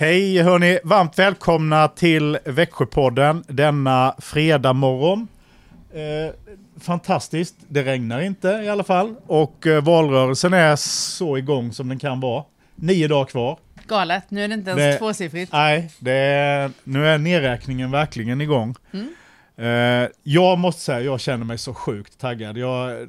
Hej 0.00 0.42
hörni, 0.42 0.78
varmt 0.84 1.18
välkomna 1.18 1.88
till 1.88 2.38
Växjöpodden 2.44 3.44
denna 3.48 4.14
fredag 4.18 4.72
morgon. 4.72 5.28
Eh, 5.92 6.34
fantastiskt, 6.80 7.54
det 7.68 7.82
regnar 7.82 8.20
inte 8.20 8.48
i 8.48 8.68
alla 8.68 8.84
fall 8.84 9.14
och 9.26 9.66
eh, 9.66 9.82
valrörelsen 9.84 10.52
är 10.52 10.76
så 10.76 11.38
igång 11.38 11.72
som 11.72 11.88
den 11.88 11.98
kan 11.98 12.20
vara. 12.20 12.44
Nio 12.74 13.08
dagar 13.08 13.24
kvar. 13.24 13.58
Galet, 13.88 14.30
nu 14.30 14.44
är 14.44 14.48
det 14.48 14.54
inte 14.54 14.70
ens 14.70 14.94
Det- 14.94 14.98
tvåsiffrigt. 14.98 15.52
Nej, 15.52 15.90
det 15.98 16.12
är, 16.12 16.70
nu 16.84 17.06
är 17.06 17.18
nedräkningen 17.18 17.90
verkligen 17.90 18.40
igång. 18.40 18.74
Eh, 19.56 20.08
jag 20.22 20.58
måste 20.58 20.80
säga, 20.80 21.00
jag 21.00 21.20
känner 21.20 21.44
mig 21.44 21.58
så 21.58 21.74
sjukt 21.74 22.18
taggad. 22.20 22.58
Jag, 22.58 23.08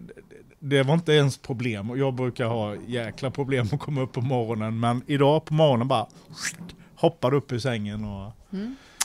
det 0.60 0.84
var 0.84 0.94
inte 0.94 1.14
ens 1.14 1.38
problem 1.38 1.90
och 1.92 1.98
jag 1.98 2.14
brukar 2.14 2.46
ha 2.46 2.76
jäkla 2.88 3.32
problem 3.32 3.68
att 3.72 3.80
komma 3.80 4.02
upp 4.02 4.12
på 4.14 4.22
morgonen 4.22 4.80
men 4.80 5.02
idag 5.08 5.46
på 5.46 5.54
morgonen 5.54 5.88
bara 5.88 6.08
hoppade 7.00 7.36
upp 7.38 7.52
ur 7.52 7.60
sängen 7.60 8.06
och 8.06 8.32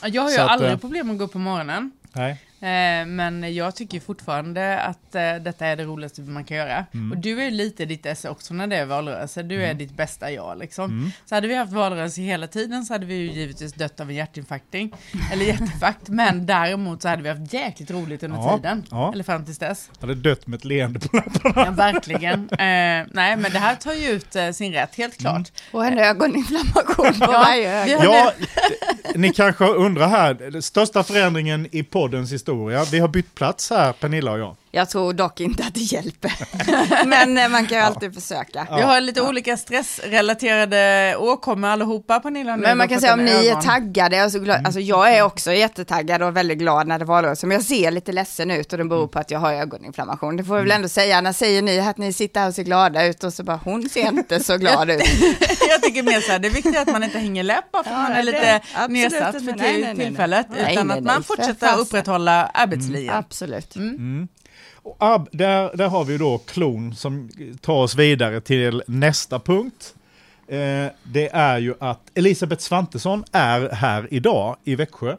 Jag 0.02 0.22
har 0.22 0.30
ju 0.30 0.36
Så 0.36 0.42
att, 0.42 0.50
aldrig 0.50 0.70
eh, 0.72 0.78
problem 0.78 1.10
att 1.10 1.18
gå 1.18 1.24
upp 1.24 1.32
på 1.32 1.38
morgonen. 1.38 1.90
nej. 2.12 2.40
Eh, 2.64 3.06
men 3.06 3.54
jag 3.54 3.76
tycker 3.76 4.00
fortfarande 4.00 4.80
att 4.80 5.14
eh, 5.14 5.34
detta 5.34 5.66
är 5.66 5.76
det 5.76 5.84
roligaste 5.84 6.20
man 6.20 6.44
kan 6.44 6.56
göra. 6.56 6.84
Mm. 6.94 7.12
Och 7.12 7.18
du 7.18 7.40
är 7.40 7.44
ju 7.44 7.50
lite 7.50 7.84
ditt 7.84 8.06
esse 8.06 8.28
också 8.28 8.54
när 8.54 8.66
det 8.66 8.76
är 8.76 8.84
valrörelse. 8.86 9.42
Du 9.42 9.62
är 9.64 9.74
ditt 9.74 9.96
bästa 9.96 10.30
jag 10.30 10.58
liksom. 10.58 11.12
Så 11.26 11.34
hade 11.34 11.48
vi 11.48 11.54
haft 11.54 11.72
valrörelse 11.72 12.20
hela 12.22 12.46
tiden 12.46 12.84
så 12.84 12.94
hade 12.94 13.06
vi 13.06 13.14
ju 13.14 13.32
givetvis 13.32 13.72
dött 13.72 14.00
av 14.00 14.10
en 14.10 14.16
hjärtinfarkting. 14.16 14.92
eller 15.32 15.44
hjärtinfarkt. 15.44 16.08
Men 16.08 16.46
däremot 16.46 17.02
så 17.02 17.08
hade 17.08 17.22
vi 17.22 17.28
haft 17.28 17.52
jäkligt 17.52 17.90
roligt 17.90 18.22
under 18.22 18.38
Ja, 18.38 18.56
tiden. 18.56 18.84
ja. 18.90 19.12
Eller 19.12 19.24
fram 19.24 19.44
tills 19.44 19.58
dess. 19.58 19.90
Jag 20.00 20.08
hade 20.08 20.20
dött 20.20 20.46
med 20.46 20.56
ett 20.58 20.64
leende 20.64 21.00
på 21.00 21.16
läpparna. 21.16 21.64
Ja, 21.66 21.70
verkligen. 21.70 22.48
Eh, 22.50 23.06
nej, 23.12 23.36
men 23.36 23.42
det 23.52 23.58
här 23.58 23.74
tar 23.74 23.92
ju 23.92 24.08
ut 24.10 24.36
eh, 24.36 24.50
sin 24.50 24.72
rätt, 24.72 24.94
helt 24.96 25.20
Mm. 25.20 25.34
klart. 25.34 25.52
Och 25.72 25.86
en 25.86 25.98
ögoninflammation 25.98 27.20
på 27.20 27.32
varje 27.32 27.82
öga. 27.82 28.04
Ja, 28.04 28.32
ni 29.14 29.32
kanske 29.32 29.64
undrar 29.64 30.08
här, 30.08 30.34
den 30.34 30.62
största 30.62 31.02
förändringen 31.04 31.68
i 31.72 31.82
poddens 31.82 32.32
historia. 32.32 32.53
Vi 32.90 32.98
har 32.98 33.08
bytt 33.08 33.34
plats 33.34 33.70
här, 33.70 33.92
Pernilla 33.92 34.32
och 34.32 34.38
jag. 34.38 34.56
Jag 34.74 34.90
tror 34.90 35.12
dock 35.12 35.40
inte 35.40 35.62
att 35.64 35.74
det 35.74 35.80
hjälper. 35.80 36.32
Men 37.06 37.38
eh, 37.38 37.48
man 37.48 37.66
kan 37.66 37.78
ju 37.78 37.84
alltid 37.84 38.14
försöka. 38.14 38.66
Vi 38.76 38.82
har 38.82 39.00
lite 39.00 39.22
olika 39.22 39.56
stressrelaterade 39.56 41.14
åkommor 41.18 41.68
allihopa, 41.68 42.20
Pernilla. 42.20 42.56
nu 42.56 42.62
Men 42.62 42.78
man 42.78 42.88
kan 42.88 43.00
säga 43.00 43.12
om 43.14 43.24
ni 43.24 43.30
är 43.30 43.50
ögon. 43.50 43.62
taggade, 43.62 44.24
och 44.24 44.32
så 44.32 44.38
glad, 44.38 44.66
alltså 44.66 44.80
jag 44.80 45.14
är 45.16 45.22
också 45.22 45.52
jättetaggad 45.52 46.22
och 46.22 46.36
väldigt 46.36 46.58
glad 46.58 46.86
när 46.86 46.98
det 46.98 47.04
var 47.04 47.14
valrörelse, 47.14 47.46
men 47.46 47.54
jag 47.54 47.64
ser 47.64 47.90
lite 47.90 48.12
ledsen 48.12 48.50
ut 48.50 48.72
och 48.72 48.78
det 48.78 48.84
beror 48.84 49.06
på 49.06 49.18
att 49.18 49.30
jag 49.30 49.38
har 49.38 49.52
ögoninflammation. 49.52 50.36
Det 50.36 50.44
får 50.44 50.56
jag 50.56 50.62
väl 50.62 50.72
ändå 50.72 50.88
säga, 50.88 51.20
när 51.20 51.32
säger 51.32 51.62
ni 51.62 51.80
att 51.80 51.98
ni 51.98 52.12
sitter 52.12 52.40
här 52.40 52.48
och 52.48 52.54
ser 52.54 52.62
glada 52.62 53.06
ut 53.06 53.24
och 53.24 53.32
så 53.32 53.42
bara 53.42 53.60
hon 53.64 53.88
ser 53.88 54.08
inte 54.08 54.44
så 54.44 54.56
glad 54.56 54.90
ut. 54.90 55.00
jag 55.68 55.82
tycker 55.82 56.02
mer 56.02 56.20
så 56.20 56.32
här, 56.32 56.38
det 56.38 56.48
är 56.48 56.52
viktigt 56.52 56.76
att 56.78 56.92
man 56.92 57.02
inte 57.02 57.18
hänger 57.18 57.42
läpp 57.42 57.72
bara 57.72 57.84
för 57.84 57.90
Ja, 57.90 57.96
man 57.96 58.12
är 58.12 58.16
det- 58.16 58.22
lite 58.22 58.60
absolut 58.74 58.90
nedsatt 59.12 59.32
för 59.34 59.40
Nej, 59.40 59.56
nej, 59.56 59.80
nej, 59.82 59.94
nej. 59.94 60.06
tillfället, 60.06 60.46
Nej, 60.50 60.72
utan 60.72 60.86
nej, 60.86 60.98
att 60.98 61.04
nej, 61.04 61.14
man 61.14 61.22
fortsätter 61.22 61.78
upprätthålla 61.78 62.46
arbetslinjen. 62.46 63.14
Absolut. 63.14 63.74
Och 64.84 64.96
ab, 64.98 65.28
där, 65.32 65.76
där 65.76 65.88
har 65.88 66.04
vi 66.04 66.18
då 66.18 66.38
klon 66.38 66.94
som 66.94 67.30
tar 67.60 67.74
oss 67.74 67.94
vidare 67.96 68.40
till 68.40 68.82
nästa 68.86 69.38
punkt. 69.38 69.94
Eh, 70.48 70.86
det 71.02 71.28
är 71.32 71.58
ju 71.58 71.74
att 71.80 72.00
Elisabeth 72.14 72.62
Svantesson 72.62 73.24
är 73.32 73.68
här 73.74 74.08
idag 74.10 74.56
i 74.64 74.74
Växjö. 74.74 75.16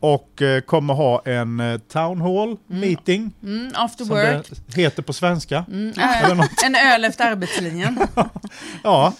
Och 0.00 0.42
eh, 0.42 0.60
kommer 0.60 0.94
ha 0.94 1.22
en 1.24 1.60
eh, 1.60 1.78
town 1.78 2.20
hall 2.20 2.56
meeting, 2.66 3.32
Mm, 3.42 3.70
after 3.74 4.04
som 4.04 4.16
work, 4.16 4.46
det 4.66 4.80
heter 4.82 5.02
på 5.02 5.12
svenska. 5.12 5.64
Något. 5.68 6.50
en 6.64 6.74
öl 6.74 7.04
efter 7.04 7.30
arbetslinjen. 7.30 7.98
Ja, 8.84 9.12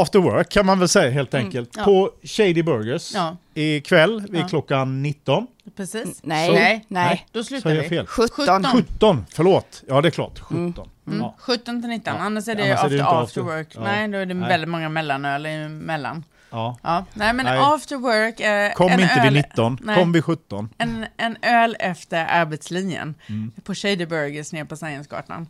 after 0.00 0.18
work 0.18 0.48
kan 0.50 0.66
man 0.66 0.78
väl 0.78 0.88
säga 0.88 1.10
helt 1.10 1.34
enkelt. 1.34 1.70
ja. 1.76 1.84
På 1.84 2.10
Shady 2.24 2.62
Burgers 2.62 3.14
Ja. 3.14 3.36
ikväll 3.54 4.26
vid 4.30 4.40
Ja. 4.40 4.48
klockan 4.48 5.02
19. 5.02 5.46
Precis. 5.76 6.20
Nej, 6.22 6.48
Så- 6.48 6.54
nej, 6.54 6.84
Nej, 6.88 7.26
då 7.32 7.40
Så 7.40 7.44
slutar 7.44 7.70
jag 7.70 7.82
vi. 7.82 7.88
fel. 7.88 8.06
17. 8.06 8.64
17, 8.64 9.26
förlåt. 9.34 9.82
Ja 9.88 10.00
det 10.00 10.08
är 10.08 10.10
klart, 10.10 10.38
17. 10.40 10.88
Mm, 11.06 11.20
Ja. 11.20 11.34
17 11.38 11.80
till 11.82 11.90
19, 11.90 12.14
Ja. 12.16 12.22
annars 12.22 12.48
är 12.48 12.54
det 12.54 12.62
Annars 12.62 12.92
är 12.92 12.96
det 12.96 13.02
after, 13.04 13.22
after 13.22 13.40
after. 13.40 13.56
work. 13.56 13.68
Ja. 13.74 13.80
Nej, 13.82 14.08
då 14.08 14.18
är 14.18 14.26
det 14.26 14.34
Nej. 14.34 14.48
väldigt 14.48 14.68
många 14.68 14.88
mellanöl 14.88 15.46
emellan. 15.46 16.24
Ja. 16.52 16.76
Ja, 16.82 17.04
nej 17.14 17.32
men 17.32 17.46
Nej. 17.46 17.58
after 17.58 17.96
work, 17.96 18.40
eh, 18.40 18.72
Kom 18.72 18.90
en 18.92 19.00
inte 19.00 19.14
öl, 19.14 19.22
vid 19.22 19.32
19, 19.32 19.78
Nej. 19.82 19.96
kom 19.96 20.12
vid 20.12 20.24
17. 20.24 20.68
En, 20.78 21.06
en 21.16 21.36
öl 21.42 21.76
efter 21.80 22.24
arbetslinjen 22.26 23.14
Mm. 23.28 23.52
på 23.64 23.74
Shady 23.74 24.06
Burgers 24.06 24.52
nere 24.52 24.64
på 24.64 24.76
Sciencegatan. 24.76 25.48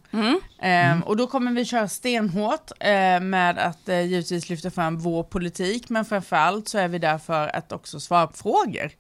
Ehm, 0.63 1.03
och 1.03 1.17
då 1.17 1.27
kommer 1.27 1.53
vi 1.53 1.65
köra 1.65 1.89
stenhårt 1.89 2.71
eh, 2.81 3.21
med 3.21 3.59
att 3.59 3.89
eh, 3.89 4.01
givetvis 4.01 4.49
lyfta 4.49 4.71
fram 4.71 4.99
vår 4.99 5.23
politik, 5.23 5.89
men 5.89 6.05
framförallt 6.05 6.69
så 6.69 6.79
är 6.79 6.89
vi 6.89 6.99
där 6.99 7.19
för 7.19 7.57
att 7.57 7.73
också 7.73 8.01
svara 8.01 8.27
på 8.27 8.33
frågor. 8.37 8.91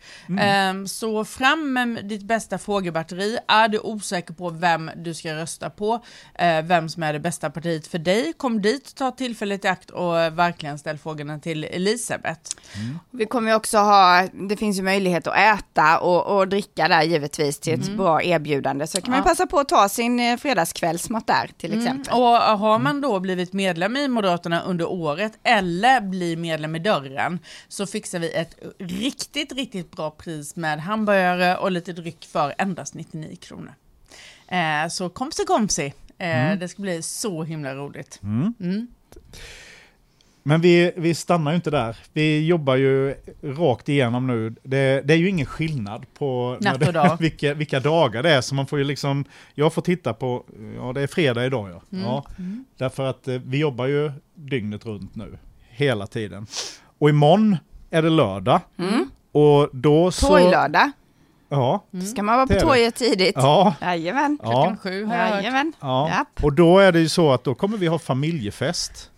Ehm, 0.40 0.88
så 0.88 1.24
fram 1.24 1.72
med 1.72 2.04
ditt 2.04 2.22
bästa 2.22 2.58
frågebatteri. 2.58 3.38
Är 3.48 3.68
du 3.68 3.78
osäker 3.78 4.34
på 4.34 4.50
vem 4.50 4.90
du 4.96 5.14
ska 5.14 5.34
rösta 5.34 5.70
på, 5.70 6.04
eh, 6.34 6.62
vem 6.62 6.88
som 6.88 7.02
är 7.02 7.12
det 7.12 7.20
bästa 7.20 7.50
partiet 7.50 7.86
för 7.86 7.98
dig, 7.98 8.32
kom 8.36 8.62
dit, 8.62 8.94
ta 8.96 9.10
tillfället 9.10 9.64
i 9.64 9.68
akt 9.68 9.90
och 9.90 10.20
eh, 10.20 10.32
verkligen 10.32 10.78
ställ 10.78 10.98
frågorna 10.98 11.38
till 11.38 11.66
Elisabeth. 11.92 12.40
Vi 13.10 13.26
kommer 13.26 13.50
ju 13.50 13.56
också 13.56 13.78
ha, 13.78 14.28
det 14.48 14.56
finns 14.56 14.78
ju 14.78 14.82
möjlighet 14.82 15.26
att 15.26 15.36
äta 15.36 15.98
och, 15.98 16.36
och 16.38 16.48
dricka 16.48 16.88
där 16.88 17.02
givetvis 17.02 17.58
till 17.58 17.80
ett 17.80 17.96
bra 17.96 18.22
erbjudande. 18.22 18.86
Så 18.86 19.00
kan 19.00 19.10
man 19.10 19.18
Ja. 19.18 19.24
passa 19.24 19.46
på 19.46 19.58
att 19.60 19.68
ta 19.68 19.88
sin 19.88 20.20
eh, 20.20 20.36
fredagskvällsmat 20.36 21.26
där 21.26 21.50
till 21.58 21.78
exempel. 21.78 22.12
Och 22.14 22.18
har 22.58 22.78
man 22.78 23.00
då 23.00 23.20
blivit 23.20 23.52
medlem 23.52 23.96
i 23.96 24.08
Moderaterna 24.08 24.62
under 24.62 24.88
året 24.90 25.32
eller 25.42 26.00
blir 26.00 26.36
medlem 26.36 26.76
i 26.76 26.78
dörren 26.78 27.38
så 27.68 27.86
fixar 27.86 28.18
vi 28.18 28.32
ett 28.32 28.54
riktigt, 28.78 29.52
riktigt 29.52 29.90
bra 29.90 30.10
pris 30.10 30.56
med 30.56 30.80
hamburgare 30.80 31.56
och 31.56 31.70
lite 31.70 31.92
dryck 31.92 32.28
för 32.32 32.54
endast 32.58 32.94
99 32.94 33.36
kronor. 33.36 33.74
Eh, 34.48 34.88
så 34.90 35.08
komsi 35.08 35.44
komsi. 35.44 35.92
Eh, 36.18 36.58
Det 36.58 36.68
ska 36.68 36.82
bli 36.82 37.02
så 37.02 37.42
himla 37.44 37.74
roligt. 37.74 38.20
Mm. 38.22 38.86
Men 40.42 40.60
vi, 40.60 40.92
vi 40.96 41.14
stannar 41.14 41.50
ju 41.50 41.56
inte 41.56 41.70
där. 41.70 41.96
Vi 42.12 42.46
jobbar 42.46 42.76
ju 42.76 43.14
rakt 43.42 43.88
igenom 43.88 44.26
nu. 44.26 44.54
Det, 44.62 45.02
det 45.06 45.14
är 45.14 45.18
ju 45.18 45.28
ingen 45.28 45.46
skillnad 45.46 46.06
på 46.18 46.56
när 46.60 46.72
Natt 46.72 46.86
och 46.86 46.92
dag. 46.92 47.16
vilka, 47.20 47.54
vilka 47.54 47.80
dagar 47.80 48.22
det 48.22 48.30
är. 48.30 48.40
Så 48.40 48.54
man 48.54 48.66
får 48.66 48.78
ju 48.78 48.84
liksom, 48.84 49.24
jag 49.54 49.72
får 49.72 49.82
titta 49.82 50.14
på, 50.14 50.44
ja 50.76 50.92
det 50.92 51.00
är 51.00 51.06
fredag 51.06 51.46
idag 51.46 51.70
ja. 51.70 51.82
Mm. 51.92 52.04
ja 52.04 52.24
därför 52.76 53.06
att 53.06 53.28
eh, 53.28 53.34
vi 53.44 53.58
jobbar 53.58 53.86
ju 53.86 54.12
dygnet 54.34 54.86
runt 54.86 55.14
nu. 55.14 55.38
Hela 55.68 56.06
tiden. 56.06 56.46
Och 56.98 57.10
imorgon 57.10 57.56
är 57.90 58.02
det 58.02 58.10
lördag. 58.10 58.60
Och 59.32 59.68
då 59.72 60.10
så... 60.10 60.26
Torglördag, 60.26 60.90
Ja. 61.48 61.84
ska 62.12 62.22
man 62.22 62.36
vara 62.36 62.46
på 62.46 62.54
torget 62.54 62.94
tidigt. 62.94 63.32
Ja. 63.36 63.74
Jajamän. 63.80 64.38
Klockan 64.42 64.62
ja. 64.70 64.76
sju 64.76 65.04
har 65.04 65.14
jag 65.16 65.52
hört. 65.52 65.66
Ja. 65.80 66.24
Och 66.42 66.52
då 66.52 66.78
är 66.78 66.92
det 66.92 67.00
ju 67.00 67.08
så 67.08 67.32
att 67.32 67.44
då 67.44 67.54
kommer 67.54 67.78
vi 67.78 67.86
ha 67.86 67.98
familjefest. 67.98 69.11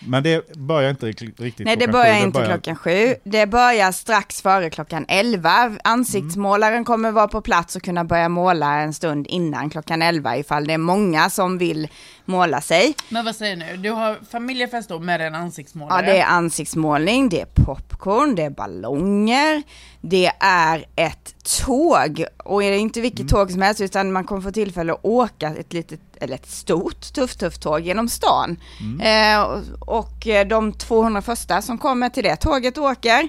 Men 0.00 0.22
det 0.22 0.56
börjar 0.56 0.90
inte 0.90 1.06
riktigt 1.06 1.58
Nej, 1.58 1.76
det 1.76 1.88
börjar 1.88 2.18
sju, 2.20 2.26
inte 2.26 2.44
klockan 2.44 2.76
sju. 2.76 3.14
Det 3.24 3.46
börjar 3.46 3.92
strax 3.92 4.42
före 4.42 4.70
klockan 4.70 5.04
elva. 5.08 5.72
Ansiktsmålaren 5.84 6.84
kommer 6.84 7.10
vara 7.10 7.28
på 7.28 7.40
plats 7.40 7.76
och 7.76 7.82
kunna 7.82 8.04
börja 8.04 8.28
måla 8.28 8.80
en 8.80 8.94
stund 8.94 9.26
innan 9.26 9.70
klockan 9.70 10.02
elva 10.02 10.36
ifall 10.36 10.66
det 10.66 10.72
är 10.74 10.78
många 10.78 11.30
som 11.30 11.58
vill 11.58 11.88
måla 12.26 12.60
sig. 12.60 12.94
Men 13.08 13.24
vad 13.24 13.36
säger 13.36 13.56
du? 13.56 13.76
Du 13.76 13.90
har 13.90 14.18
familjefest 14.30 14.88
då 14.88 14.98
med 14.98 15.20
en 15.20 15.34
ansiktsmålare. 15.34 16.06
Ja, 16.06 16.12
det 16.12 16.18
är 16.18 16.26
ansiktsmålning, 16.26 17.28
det 17.28 17.40
är 17.40 17.46
popcorn, 17.46 18.34
det 18.34 18.42
är 18.42 18.50
ballonger, 18.50 19.62
det 20.00 20.32
är 20.40 20.86
ett 20.96 21.34
tåg. 21.64 22.24
Och 22.44 22.64
är 22.64 22.70
det 22.70 22.78
inte 22.78 23.00
vilket 23.00 23.28
tåg 23.28 23.50
som 23.50 23.62
helst 23.62 23.80
utan 23.80 24.12
man 24.12 24.24
kommer 24.24 24.42
få 24.42 24.50
tillfälle 24.50 24.92
att 24.92 25.04
åka 25.04 25.54
ett 25.54 25.72
litet, 25.72 26.00
eller 26.20 26.34
ett 26.34 26.50
stort 26.50 27.12
tufft 27.14 27.40
tufft 27.40 27.62
tåg 27.62 27.80
genom 27.80 28.08
stan. 28.08 28.56
Eh, 29.02 29.42
och, 29.80 30.26
de 30.46 30.72
200 30.72 31.22
första 31.22 31.62
som 31.62 31.78
kommer 31.78 32.08
till 32.08 32.24
det 32.24 32.36
tåget 32.36 32.78
åker 32.78 33.28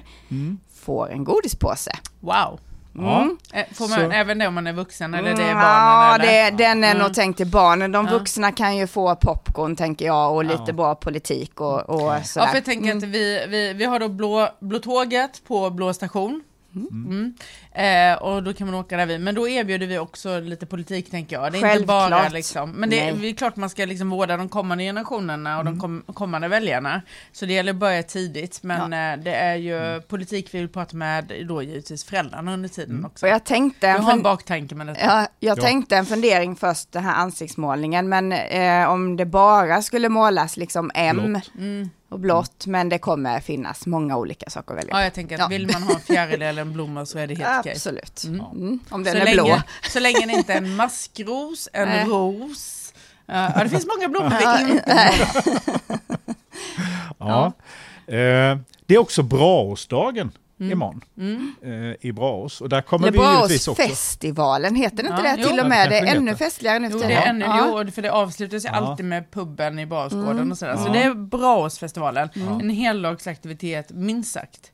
får 0.82 1.10
en 1.10 1.24
godispåse. 1.24 1.92
Wow. 2.20 2.60
Ja. 2.92 3.28
Eh, 3.52 3.64
Får 3.74 3.88
man 3.88 3.98
Så- 3.98 4.10
även 4.16 4.38
det 4.38 4.46
om 4.46 4.54
man 4.54 4.66
är 4.66 4.72
vuxen 4.72 5.14
eller 5.14 5.34
det 5.36 5.42
är 5.42 5.50
Mm, 5.50 5.62
barnen? 5.62 5.66
Ja, 5.66 6.14
eller? 6.14 6.50
det, 6.50 6.64
den 6.64 6.84
är 6.84 6.90
Mm. 6.90 7.02
nog 7.02 7.14
tänkt 7.14 7.36
till 7.36 7.46
barnen. 7.46 7.92
De 7.92 8.06
Ja. 8.06 8.12
vuxna 8.12 8.52
kan 8.52 8.76
ju 8.76 8.86
få 8.86 9.14
popcorn 9.16 9.76
tänker 9.76 10.06
jag 10.06 10.34
och 10.34 10.44
lite 10.44 10.62
Ja. 10.66 10.72
bra 10.72 10.94
politik 10.94 11.60
och, 11.60 11.90
och 11.90 12.00
Ja, 12.14 12.22
sådär. 12.22 12.46
för 12.46 12.54
jag 12.54 12.64
tänker 12.64 12.96
att 12.96 13.02
vi, 13.02 13.46
vi, 13.48 13.72
vi 13.72 13.84
har 13.84 13.98
då 14.00 14.08
blå, 14.08 14.48
blå 14.60 14.78
tåget 14.78 15.44
på 15.48 15.70
Blå 15.70 15.92
station. 15.94 16.42
Mm. 16.90 17.34
Eh, 17.72 18.22
och 18.22 18.42
då 18.42 18.52
kan 18.52 18.66
man 18.66 18.74
åka 18.80 18.96
där 18.96 19.06
vid. 19.06 19.20
Men 19.20 19.34
då 19.34 19.48
erbjuder 19.48 19.86
vi 19.86 19.98
också 19.98 20.40
lite 20.40 20.66
politik 20.66 21.10
tänker 21.10 21.36
jag. 21.36 21.52
Det 21.52 21.58
är 21.58 21.72
inte 21.74 21.86
bara 21.86 22.00
Självklart. 22.10 22.32
liksom. 22.32 22.70
Men 22.70 22.90
det, 22.90 23.10
det 23.10 23.28
är 23.28 23.34
klart 23.34 23.56
man 23.56 23.70
ska 23.70 23.84
liksom 23.84 24.10
vårda 24.10 24.36
de 24.36 24.48
kommande 24.48 24.84
generationerna 24.84 25.58
och 25.58 25.64
de 25.64 25.80
kom, 25.80 26.02
kommande 26.14 26.48
väljarna. 26.48 27.02
Så 27.32 27.46
det 27.46 27.52
gäller 27.52 27.72
att 27.72 27.76
börja 27.78 28.02
tidigt. 28.02 28.62
Men 28.62 28.92
eh, 28.92 29.24
det 29.24 29.34
är 29.34 29.56
ju 29.56 30.00
politik 30.00 30.48
vi 30.54 30.58
vill 30.58 30.68
prata 30.68 30.96
med 30.96 31.32
då 31.48 31.62
givetvis 31.62 32.04
föräldrarna 32.04 32.54
under 32.54 32.68
tiden 32.68 33.04
också. 33.04 33.26
Och 33.26 33.32
jag 33.32 33.44
tänkte... 33.44 33.86
Du 33.86 33.96
en 33.96 34.02
har 34.04 34.12
en 34.12 34.22
baktanke 34.22 34.74
med 34.74 34.86
detta. 34.86 35.00
Ja, 35.04 35.26
jag 35.40 35.58
Ja. 35.58 35.62
tänkte 35.62 35.96
en 35.96 36.06
fundering 36.06 36.56
först, 36.56 36.92
den 36.92 37.04
här 37.04 37.14
ansiktsmålningen, 37.14 38.08
men 38.08 38.32
eh, 38.32 38.90
om 38.90 39.16
det 39.16 39.26
bara 39.26 39.82
skulle 39.82 40.08
målas 40.08 40.56
liksom 40.56 40.90
M, 40.94 41.40
Blått. 42.08 42.10
Mm. 42.10 42.14
och 42.14 42.20
blått, 42.20 42.66
men 42.66 42.88
det 42.88 42.98
kommer 42.98 43.40
finnas 43.40 43.86
många 43.86 44.16
olika 44.16 44.50
saker 44.50 44.74
att 44.74 44.78
välja 44.78 44.94
Ja, 44.94 45.04
jag 45.04 45.14
tänker 45.14 45.34
att 45.34 45.40
Ja. 45.40 45.46
vill 45.48 45.70
man 45.72 45.82
ha 45.82 45.94
en 45.94 46.00
fjäril 46.00 46.42
eller 46.48 46.62
en 46.62 46.72
blomma 46.72 47.06
så 47.06 47.18
är 47.18 47.26
det 47.26 47.34
helt 47.34 47.58
okej. 47.60 47.72
Absolut. 47.72 48.24
Mm. 48.24 48.40
Mm. 48.40 48.80
Om 48.90 49.04
den 49.04 49.12
Så 49.14 49.18
är 49.20 49.24
länge, 49.24 49.34
blå. 49.34 49.62
så 49.90 50.00
länge 50.00 50.26
det 50.26 50.32
inte 50.32 50.52
är 50.52 50.56
en 50.58 50.76
maskros, 50.76 51.68
en 51.72 51.88
Nej. 51.88 52.04
ros. 52.04 52.92
Ja, 53.26 53.52
det 53.62 53.68
finns 53.68 53.86
många 53.96 54.08
blommor 54.08 54.38
Ja. 54.42 54.58
Ja. 57.18 57.46
Eh, 58.14 58.58
det 58.86 58.94
är 58.94 58.98
också 58.98 59.22
Braåsdagen 60.58 60.72
imorgon 60.72 61.00
Mm. 61.18 61.54
eh, 61.90 61.96
i 62.08 62.12
Braås. 62.12 62.60
Och 62.60 62.68
där 62.68 62.80
kommer 62.80 63.08
Eller 63.08 63.18
vi 63.18 63.34
givetvis 63.36 63.68
också... 63.68 63.82
Braåsfestivalen, 63.82 64.74
heter 64.74 64.96
det 64.96 65.08
inte 65.08 65.22
Ja, 65.24 65.36
det 65.36 65.42
jo. 65.42 65.48
till 65.48 65.60
och 65.60 65.66
med? 65.68 65.90
det 65.90 65.98
är 65.98 66.16
ännu 66.16 66.34
festligare 66.36 66.78
nu 66.78 66.88
Jo, 66.92 66.98
det 66.98 67.12
är 67.12 67.26
ännu, 67.26 67.44
Ja. 67.44 67.82
jo, 67.86 67.90
för 67.92 68.02
det 68.02 68.12
avslutas 68.12 68.64
ju 68.64 68.68
Ja. 68.68 68.74
alltid 68.74 69.06
med 69.06 69.30
puben 69.30 69.78
i 69.78 69.86
Braåsgården 69.86 70.30
Mm. 70.30 70.50
och 70.50 70.58
sådär. 70.58 70.76
Så 70.76 70.84
Ja. 70.88 70.92
det 70.92 71.02
är 71.02 71.14
Braåsfestivalen, 71.14 72.28
Ja. 72.34 72.60
en 72.62 72.70
heldagsaktivitet 72.70 73.90
minst 73.90 74.32
sagt. 74.32 74.72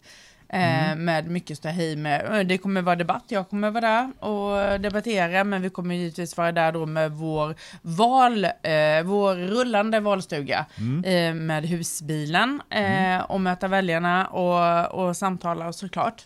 Eh, 0.55 0.85
Mm. 0.93 1.05
Med 1.05 1.31
mycket 1.31 1.59
ståhej 1.59 1.97
med, 1.97 2.41
eh, 2.41 2.47
det 2.47 2.59
kommer 2.59 2.83
vara 2.83 2.97
debatt, 2.97 3.25
jag 3.29 3.49
kommer 3.49 3.71
vara 3.71 3.81
där 3.81 4.25
och 4.29 4.81
debattera, 4.81 5.45
men 5.45 5.63
vi 5.63 5.71
kommer 5.71 5.95
givetvis 5.95 6.37
vara 6.37 6.53
där 6.53 6.73
då 6.73 6.87
med 6.87 7.13
vår 7.13 7.55
val, 7.83 8.45
eh, 8.45 9.03
vår 9.05 9.35
rullande 9.35 10.01
valstuga 10.01 10.67
Mm. 10.79 11.05
eh, 11.05 11.43
med 11.43 11.65
husbilen 11.67 12.63
eh, 12.71 13.21
och 13.21 13.41
möta 13.41 13.69
väljarna 13.69 14.27
och, 14.27 15.09
och 15.09 15.17
samtala 15.17 15.73
såklart. 15.73 16.23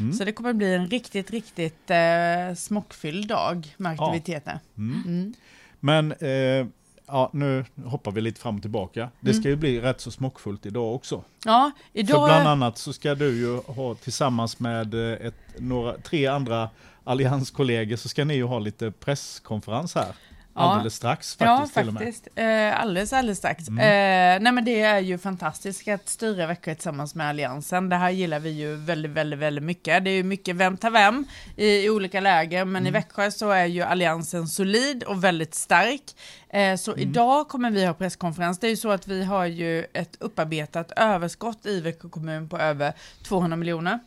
Mm. 0.00 0.12
Så 0.12 0.24
det 0.24 0.32
kommer 0.32 0.52
bli 0.52 0.74
en 0.74 0.86
riktigt, 0.86 1.30
riktigt 1.30 1.90
eh, 1.90 2.54
smockfylld 2.56 3.28
dag 3.28 3.74
med 3.76 3.96
Ja. 3.98 4.06
aktiviteter. 4.08 4.58
Mm. 4.78 5.02
Mm. 5.06 5.34
Men 5.80 6.12
eh, 6.12 6.66
ja, 7.12 7.30
nu 7.32 7.64
hoppar 7.84 8.12
vi 8.12 8.20
lite 8.20 8.40
fram 8.40 8.56
och 8.56 8.62
tillbaka. 8.62 9.08
Det 9.20 9.30
Mm. 9.30 9.42
ska 9.42 9.48
ju 9.50 9.56
bli 9.56 9.80
rätt 9.80 10.00
så 10.00 10.10
smockfullt 10.10 10.66
idag 10.66 10.94
också. 10.94 11.22
Ja, 11.44 11.70
För 11.92 11.98
idag... 12.00 12.28
bland 12.28 12.48
annat 12.48 12.78
så 12.78 12.92
ska 12.92 13.14
du 13.14 13.36
ju 13.38 13.56
ha 13.56 13.94
tillsammans 13.94 14.58
med 14.60 14.94
eh, 14.94 15.26
ett, 15.26 15.34
några, 15.58 15.98
tre 15.98 16.26
andra 16.26 16.70
allianskollegor 17.04 17.96
så 17.96 18.08
ska 18.08 18.24
ni 18.24 18.34
ju 18.34 18.44
ha 18.44 18.58
lite 18.58 18.90
presskonferens 18.90 19.94
här. 19.94 20.12
Alldeles 20.54 20.94
strax 20.94 21.36
faktiskt 21.36 21.76
ja, 21.76 21.80
till 21.82 21.88
och 21.88 21.94
med. 21.94 22.02
faktiskt. 22.02 22.28
Eh, 22.34 22.80
alldeles, 22.80 23.12
alldeles 23.12 23.38
strax. 23.38 23.68
Mm. 23.68 23.78
Eh, 23.78 24.42
nej, 24.42 24.52
men 24.52 24.64
det 24.64 24.80
är 24.80 24.98
ju 24.98 25.18
fantastiskt 25.18 25.88
att 25.88 26.08
styra 26.08 26.46
Växjö 26.46 26.74
tillsammans 26.74 27.14
med 27.14 27.28
Alliansen. 27.28 27.88
Det 27.88 27.96
här 27.96 28.10
gillar 28.10 28.38
vi 28.40 28.50
ju 28.50 28.74
väldigt, 28.76 29.10
väldigt, 29.10 29.38
väldigt 29.38 29.64
mycket. 29.64 30.04
Det 30.04 30.10
är 30.10 30.14
ju 30.14 30.22
mycket 30.22 30.56
vem 30.56 30.76
tar 30.76 30.90
vem 30.90 31.24
i, 31.56 31.84
i 31.84 31.90
olika 31.90 32.20
läger, 32.20 32.64
men 32.64 32.82
i 32.86 32.88
Mm. 32.88 32.92
Växjö 33.02 33.30
så 33.30 33.50
är 33.50 33.66
ju 33.66 33.82
Alliansen 33.82 34.48
solid 34.48 35.02
och 35.04 35.24
väldigt 35.24 35.54
stark. 35.54 36.02
Eh, 36.48 36.76
så 36.76 36.92
Mm. 36.92 37.02
idag 37.08 37.48
kommer 37.48 37.70
vi 37.70 37.84
ha 37.86 37.94
presskonferens. 37.94 38.58
Det 38.58 38.66
är 38.66 38.70
ju 38.70 38.76
så 38.76 38.90
att 38.90 39.08
vi 39.08 39.24
har 39.24 39.44
ju 39.46 39.84
ett 39.92 40.16
upparbetat 40.20 40.92
överskott 40.96 41.66
i 41.66 41.80
Växjö 41.80 42.08
kommun 42.08 42.48
på 42.48 42.58
över 42.58 42.92
200 43.24 43.56
miljoner. 43.56 43.98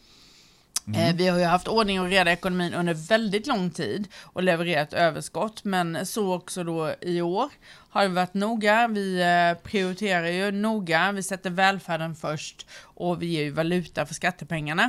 Eh, 0.94 1.16
Vi 1.16 1.28
har 1.28 1.40
ju 1.40 1.46
haft 1.46 1.68
ordning 1.68 2.02
och 2.02 2.08
reda 2.10 2.30
i 2.30 2.34
ekonomin 2.34 2.74
under 2.74 2.94
väldigt 2.94 3.48
lång 3.48 3.70
tid 3.70 4.08
och 4.24 4.44
levererat 4.44 4.94
överskott, 4.94 5.64
men 5.64 6.06
så 6.06 6.34
också 6.34 6.64
då 6.64 6.94
i 7.02 7.22
år 7.22 7.50
har 8.00 8.08
vi 8.08 8.16
varit 8.16 8.34
noga. 8.34 8.88
Vi 8.88 9.22
eh, 9.22 9.64
prioriterar 9.64 10.28
ju 10.28 10.52
noga, 10.52 11.12
vi 11.12 11.24
sätter 11.24 11.50
välfärden 11.50 12.16
först 12.16 12.68
och 12.84 13.22
vi 13.22 13.26
ger 13.26 13.44
ju 13.44 13.52
valuta 13.52 14.06
för 14.06 14.14
skattepengarna. 14.14 14.84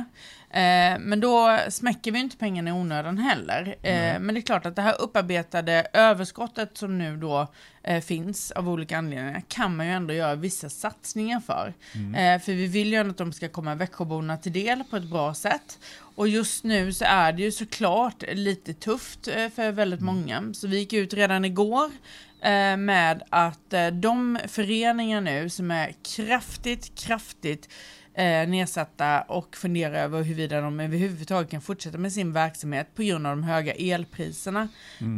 Eh, 0.49 0.99
Men 0.99 1.19
då 1.19 1.59
smäcker 1.69 2.11
vi 2.11 2.19
inte 2.19 2.37
pengarna 2.37 2.69
i 2.69 2.73
onödan 2.73 3.17
heller. 3.17 3.75
Eh, 3.81 4.19
Men 4.19 4.27
det 4.35 4.39
är 4.39 4.41
klart 4.41 4.65
att 4.65 4.75
det 4.75 4.81
här 4.81 5.01
upparbetade 5.01 5.87
överskottet 5.93 6.77
som 6.77 6.97
nu 6.97 7.17
då 7.17 7.47
eh, 7.83 8.01
finns 8.01 8.51
av 8.51 8.69
olika 8.69 8.97
anledningar 8.97 9.41
kan 9.47 9.75
man 9.75 9.85
ju 9.85 9.91
ändå 9.91 10.13
göra 10.13 10.35
vissa 10.35 10.69
satsningar 10.69 11.39
för. 11.39 11.73
Eh, 12.15 12.41
För 12.41 12.53
vi 12.53 12.67
vill 12.67 12.91
ju 12.93 13.09
att 13.09 13.17
de 13.17 13.33
ska 13.33 13.49
komma 13.49 13.75
Växjöborna 13.75 14.37
till 14.37 14.53
del 14.53 14.83
på 14.89 14.97
ett 14.97 15.09
bra 15.11 15.33
sätt. 15.33 15.79
Och 16.17 16.27
just 16.27 16.63
nu 16.63 16.93
så 16.93 17.05
är 17.05 17.33
det 17.33 17.41
ju 17.41 17.51
såklart 17.51 18.23
lite 18.33 18.73
tufft 18.73 19.27
eh, 19.27 19.49
för 19.49 19.71
väldigt 19.71 20.01
många. 20.01 20.53
Så 20.53 20.67
vi 20.67 20.77
gick 20.77 20.93
ut 20.93 21.13
redan 21.13 21.45
igår 21.45 21.91
eh, 22.41 22.77
med 22.77 23.23
att 23.29 23.73
eh, 23.73 23.87
de 23.87 24.39
föreningar 24.47 25.21
nu 25.21 25.49
som 25.49 25.71
är 25.71 25.93
kraftigt, 26.15 26.99
kraftigt 26.99 27.69
eh, 28.17 28.47
nedsatta 28.47 29.21
och 29.21 29.55
funderar 29.55 29.93
över 29.93 30.23
huruvida 30.23 30.61
de 30.61 30.79
överhuvudtaget 30.79 31.51
kan 31.51 31.61
fortsätta 31.61 31.97
med 31.97 32.13
sin 32.13 32.33
verksamhet 32.33 32.95
på 32.95 33.03
grund 33.03 33.27
av 33.27 33.37
de 33.37 33.43
höga 33.43 33.73
elpriserna. 33.73 34.67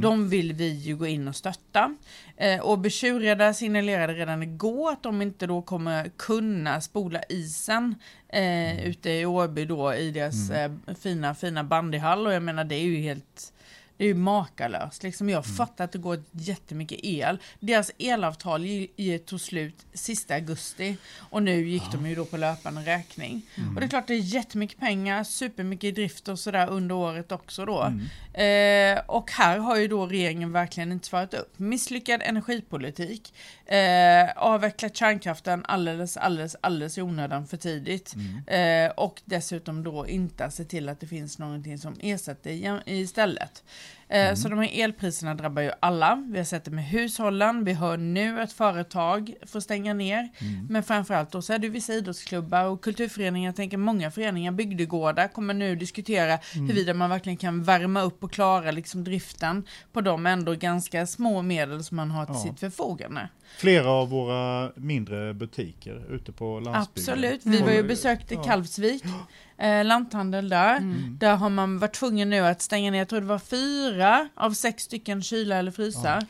De 0.01 0.29
vill 0.29 0.53
vi 0.53 0.69
ju 0.69 0.95
gå 0.95 1.07
in 1.07 1.27
och 1.27 1.35
stötta. 1.35 1.95
Eh, 2.37 2.59
och 2.59 2.79
Betjureda 2.79 3.53
signalerade 3.53 4.13
redan 4.13 4.43
igår 4.43 4.91
att 4.91 5.03
de 5.03 5.21
inte 5.21 5.47
då 5.47 5.61
kommer 5.61 6.11
kunna 6.17 6.81
spola 6.81 7.21
isen 7.29 7.95
eh, 8.29 8.85
ute 8.85 9.09
i 9.09 9.25
Årby 9.25 9.65
då 9.65 9.93
i 9.93 10.11
deras 10.11 10.49
eh, 10.49 10.71
fina, 10.99 11.35
fina 11.35 11.63
bandyhall 11.63 12.27
och 12.27 12.33
jag 12.33 12.43
menar 12.43 12.63
det 12.63 12.75
är 12.75 12.85
ju 12.85 12.97
helt 12.97 13.53
det 13.99 14.03
är 14.03 14.07
ju 14.07 14.13
makalöst. 14.13 15.03
Liksom 15.03 15.29
jag 15.29 15.45
fattar 15.45 15.83
att 15.85 15.91
det 15.91 15.97
går 15.97 16.23
jättemycket 16.31 16.99
el. 17.03 17.37
Deras 17.59 17.91
elavtal 17.97 18.65
tog 19.25 19.41
slut 19.41 19.85
sista 19.93 20.35
augusti 20.35 20.97
och 21.29 21.43
nu 21.43 21.69
gick 21.69 21.83
de 21.91 22.07
ju 22.09 22.15
då 22.15 22.25
på 22.25 22.37
löpande 22.37 22.81
räkning. 22.81 23.41
Och 23.75 23.79
det 23.79 23.85
är 23.85 23.89
klart 23.89 24.07
det 24.07 24.13
är 24.13 24.17
jättemycket 24.17 24.79
pengar, 24.79 25.23
supermycket 25.23 25.83
i 25.83 25.91
drift 25.91 26.27
och 26.27 26.39
sådär 26.39 26.69
under 26.69 26.95
året 26.95 27.31
också 27.31 27.65
då. 27.65 27.93
Eh, 28.43 28.99
och 29.07 29.31
här 29.31 29.57
har 29.57 29.75
ju 29.77 29.87
då 29.87 30.05
regeringen 30.07 30.51
verkligen 30.51 30.91
inte 30.91 31.07
svarat 31.07 31.33
upp. 31.33 31.59
Misslyckad 31.59 32.21
energipolitik, 32.25 33.33
eh, 33.65 34.29
avvecklat 34.35 34.95
kärnkraften 34.97 35.65
alldeles, 35.65 36.17
alldeles, 36.17 36.55
alldeles 36.61 36.97
i 36.97 37.01
onödan 37.01 37.47
för 37.47 37.57
tidigt. 37.57 38.13
Eh, 38.47 38.91
och 38.91 39.21
dessutom 39.25 39.83
då 39.83 40.07
inte 40.07 40.51
se 40.51 40.63
till 40.65 40.89
att 40.89 40.99
det 40.99 41.07
finns 41.07 41.39
någonting 41.39 41.77
som 41.77 41.95
ersätter 41.99 42.49
i- 42.49 42.81
istället. 42.85 43.63
Eh, 44.11 44.33
Så 44.35 44.49
de 44.49 44.59
här 44.59 44.69
elpriserna 44.83 45.35
drabbar 45.35 45.61
ju 45.61 45.71
alla. 45.79 46.23
Vi 46.31 46.37
har 46.37 46.45
sett 46.45 46.65
det 46.65 46.71
med 46.71 46.85
hushållen. 46.85 47.63
Vi 47.63 47.73
hör 47.73 47.97
nu 47.97 48.41
att 48.41 48.53
företag 48.53 49.33
får 49.45 49.59
stänga 49.59 49.93
ner. 49.93 50.29
Men 50.69 50.83
framförallt 50.83 51.31
då 51.31 51.41
så 51.41 51.53
är 51.53 51.59
det 51.59 51.69
vissa 51.69 51.93
idrottsklubbar 51.93 52.65
och 52.65 52.81
kulturföreningar. 52.83 53.47
Jag 53.49 53.55
tänker 53.55 53.77
många 53.77 54.11
föreningar, 54.11 54.51
bygdegårdar 54.51 55.27
kommer 55.27 55.53
nu 55.53 55.75
diskutera 55.75 56.39
huruvida 56.53 56.93
man 56.93 57.09
verkligen 57.09 57.37
kan 57.37 57.63
värma 57.63 58.01
upp 58.01 58.23
och 58.23 58.31
klara 58.31 58.71
liksom 58.71 59.03
driften 59.03 59.63
på 59.93 60.01
de 60.01 60.25
ändå 60.25 60.53
ganska 60.55 61.07
små 61.07 61.41
medel 61.41 61.83
som 61.83 61.97
man 61.97 62.11
har 62.11 62.25
till 62.25 62.35
Ja. 62.35 62.41
sitt 62.41 62.59
förfogande. 62.59 63.29
Flera 63.57 63.89
av 63.89 64.09
våra 64.09 64.71
mindre 64.75 65.33
butiker 65.33 66.13
ute 66.15 66.31
på 66.31 66.59
landsbygden. 66.59 66.81
Absolut. 67.13 67.41
Vi 67.45 67.61
var 67.61 67.69
ju 67.69 67.75
Mm. 67.75 67.87
besökte 67.87 68.33
Ja. 68.33 68.43
Kalvsvik, 68.43 69.03
eh, 69.59 69.85
lanthandel 69.85 70.49
där. 70.49 70.77
Mm. 70.77 71.17
Där 71.19 71.35
har 71.35 71.49
man 71.49 71.79
varit 71.79 71.93
tvungen 71.93 72.29
nu 72.29 72.39
att 72.39 72.61
stänga 72.61 72.91
ner, 72.91 72.99
jag 72.99 73.07
tror 73.07 73.21
det 73.21 73.27
var 73.27 73.39
fyra 73.39 74.29
av 74.35 74.51
sex 74.51 74.83
stycken 74.83 75.21
kylar 75.21 75.59
eller 75.59 75.71
frysar. 75.71 76.17
Och 76.17 76.23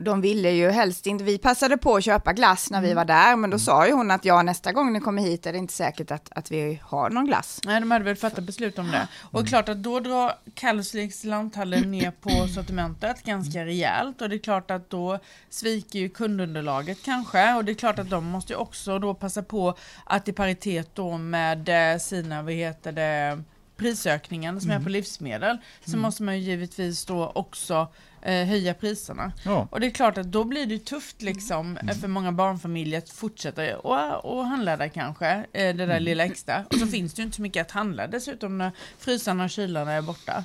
de 0.00 0.20
ville 0.20 0.50
ju 0.50 0.70
helst 0.70 1.06
inte, 1.06 1.24
vi 1.24 1.38
passade 1.38 1.76
på 1.76 1.96
att 1.96 2.04
köpa 2.04 2.32
glass 2.32 2.70
när 2.70 2.80
vi 2.80 2.86
Mm. 2.88 2.96
var 2.96 3.04
där, 3.04 3.36
men 3.36 3.50
då 3.50 3.58
sa 3.58 3.86
ju 3.86 3.92
hon 3.92 4.10
att 4.10 4.24
ja, 4.24 4.42
nästa 4.42 4.72
gång 4.72 4.92
ni 4.92 5.00
kommer 5.00 5.22
hit 5.22 5.46
är 5.46 5.52
det 5.52 5.58
inte 5.58 5.72
säkert 5.72 6.10
att, 6.10 6.28
att 6.32 6.50
vi 6.50 6.80
har 6.82 7.10
någon 7.10 7.26
glass. 7.26 7.60
Nej, 7.64 7.80
de 7.80 7.90
hade 7.90 8.04
väl 8.04 8.16
fattat 8.16 8.44
beslut 8.44 8.78
om 8.78 8.90
det. 8.90 9.08
Och 9.30 9.48
klart 9.48 9.68
att 9.68 9.82
då 9.82 10.00
drar 10.00 10.32
Kalvsviks 10.54 11.24
lanthandel 11.24 11.86
ner 11.88 12.10
på 12.10 12.48
sortimentet 12.48 13.22
ganska 13.24 13.64
rejält 13.64 14.22
och 14.22 14.28
det 14.28 14.36
är 14.36 14.38
klart 14.38 14.70
att 14.70 14.90
då 14.90 15.18
sviker 15.50 15.98
ju 15.98 16.08
kundunderlaget 16.08 16.98
kanske 17.04 17.54
och 17.54 17.64
det 17.64 17.72
är 17.72 17.74
klart 17.74 17.98
att 17.98 18.10
de 18.10 18.24
måste 18.24 18.52
ju 18.52 18.56
också 18.58 18.98
då 18.98 19.14
passa 19.14 19.42
på 19.42 19.74
att 20.04 20.28
i 20.28 20.32
paritet 20.32 20.90
då 20.94 21.18
med 21.18 21.92
eh, 21.92 21.98
sina, 21.98 22.42
vad 22.42 22.52
heter 22.52 22.92
det, 22.92 23.42
prisökningen 23.78 24.60
som 24.60 24.70
är 24.70 24.80
på 24.80 24.88
livsmedel 24.88 25.58
så 25.84 25.96
måste 25.96 26.22
man 26.22 26.38
ju 26.38 26.44
givetvis 26.44 27.04
då 27.04 27.32
också 27.34 27.88
eh, 28.22 28.46
höja 28.46 28.74
priserna. 28.74 29.32
Ja. 29.44 29.68
Och 29.70 29.80
det 29.80 29.86
är 29.86 29.90
klart 29.90 30.18
att 30.18 30.26
då 30.26 30.44
blir 30.44 30.66
det 30.66 30.78
tufft 30.78 31.22
liksom 31.22 31.76
eh, 31.76 31.96
för 31.96 32.08
många 32.08 32.32
barnfamiljer 32.32 32.98
att 32.98 33.10
fortsätta 33.10 33.78
och, 33.78 34.24
och 34.24 34.46
handla 34.46 34.76
där 34.76 34.88
kanske, 34.88 35.28
eh, 35.52 35.76
det 35.76 35.86
där 35.86 36.00
lilla 36.00 36.24
extra. 36.24 36.64
Och 36.70 36.74
så 36.74 36.86
finns 36.86 37.14
det 37.14 37.20
ju 37.22 37.24
inte 37.24 37.36
så 37.36 37.42
mycket 37.42 37.66
att 37.66 37.70
handla 37.70 38.06
dessutom 38.06 38.58
när 38.58 38.72
frysarna 38.98 39.44
och 39.44 39.50
kylarna 39.50 39.92
är 39.92 40.02
borta. 40.02 40.44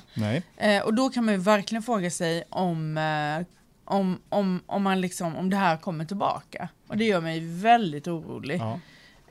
Eh, 0.56 0.82
och 0.82 0.94
då 0.94 1.10
kan 1.10 1.24
man 1.24 1.34
ju 1.34 1.40
verkligen 1.40 1.82
fråga 1.82 2.10
sig 2.10 2.44
om, 2.48 2.98
eh, 2.98 3.46
om, 3.84 4.20
om, 4.28 4.62
om, 4.66 4.82
man 4.82 5.00
liksom, 5.00 5.36
om 5.36 5.50
det 5.50 5.56
här 5.56 5.76
kommer 5.76 6.04
tillbaka. 6.04 6.68
Och 6.86 6.96
det 6.96 7.04
gör 7.04 7.20
mig 7.20 7.40
väldigt 7.40 8.08
orolig. 8.08 8.60
Ja. 8.60 8.80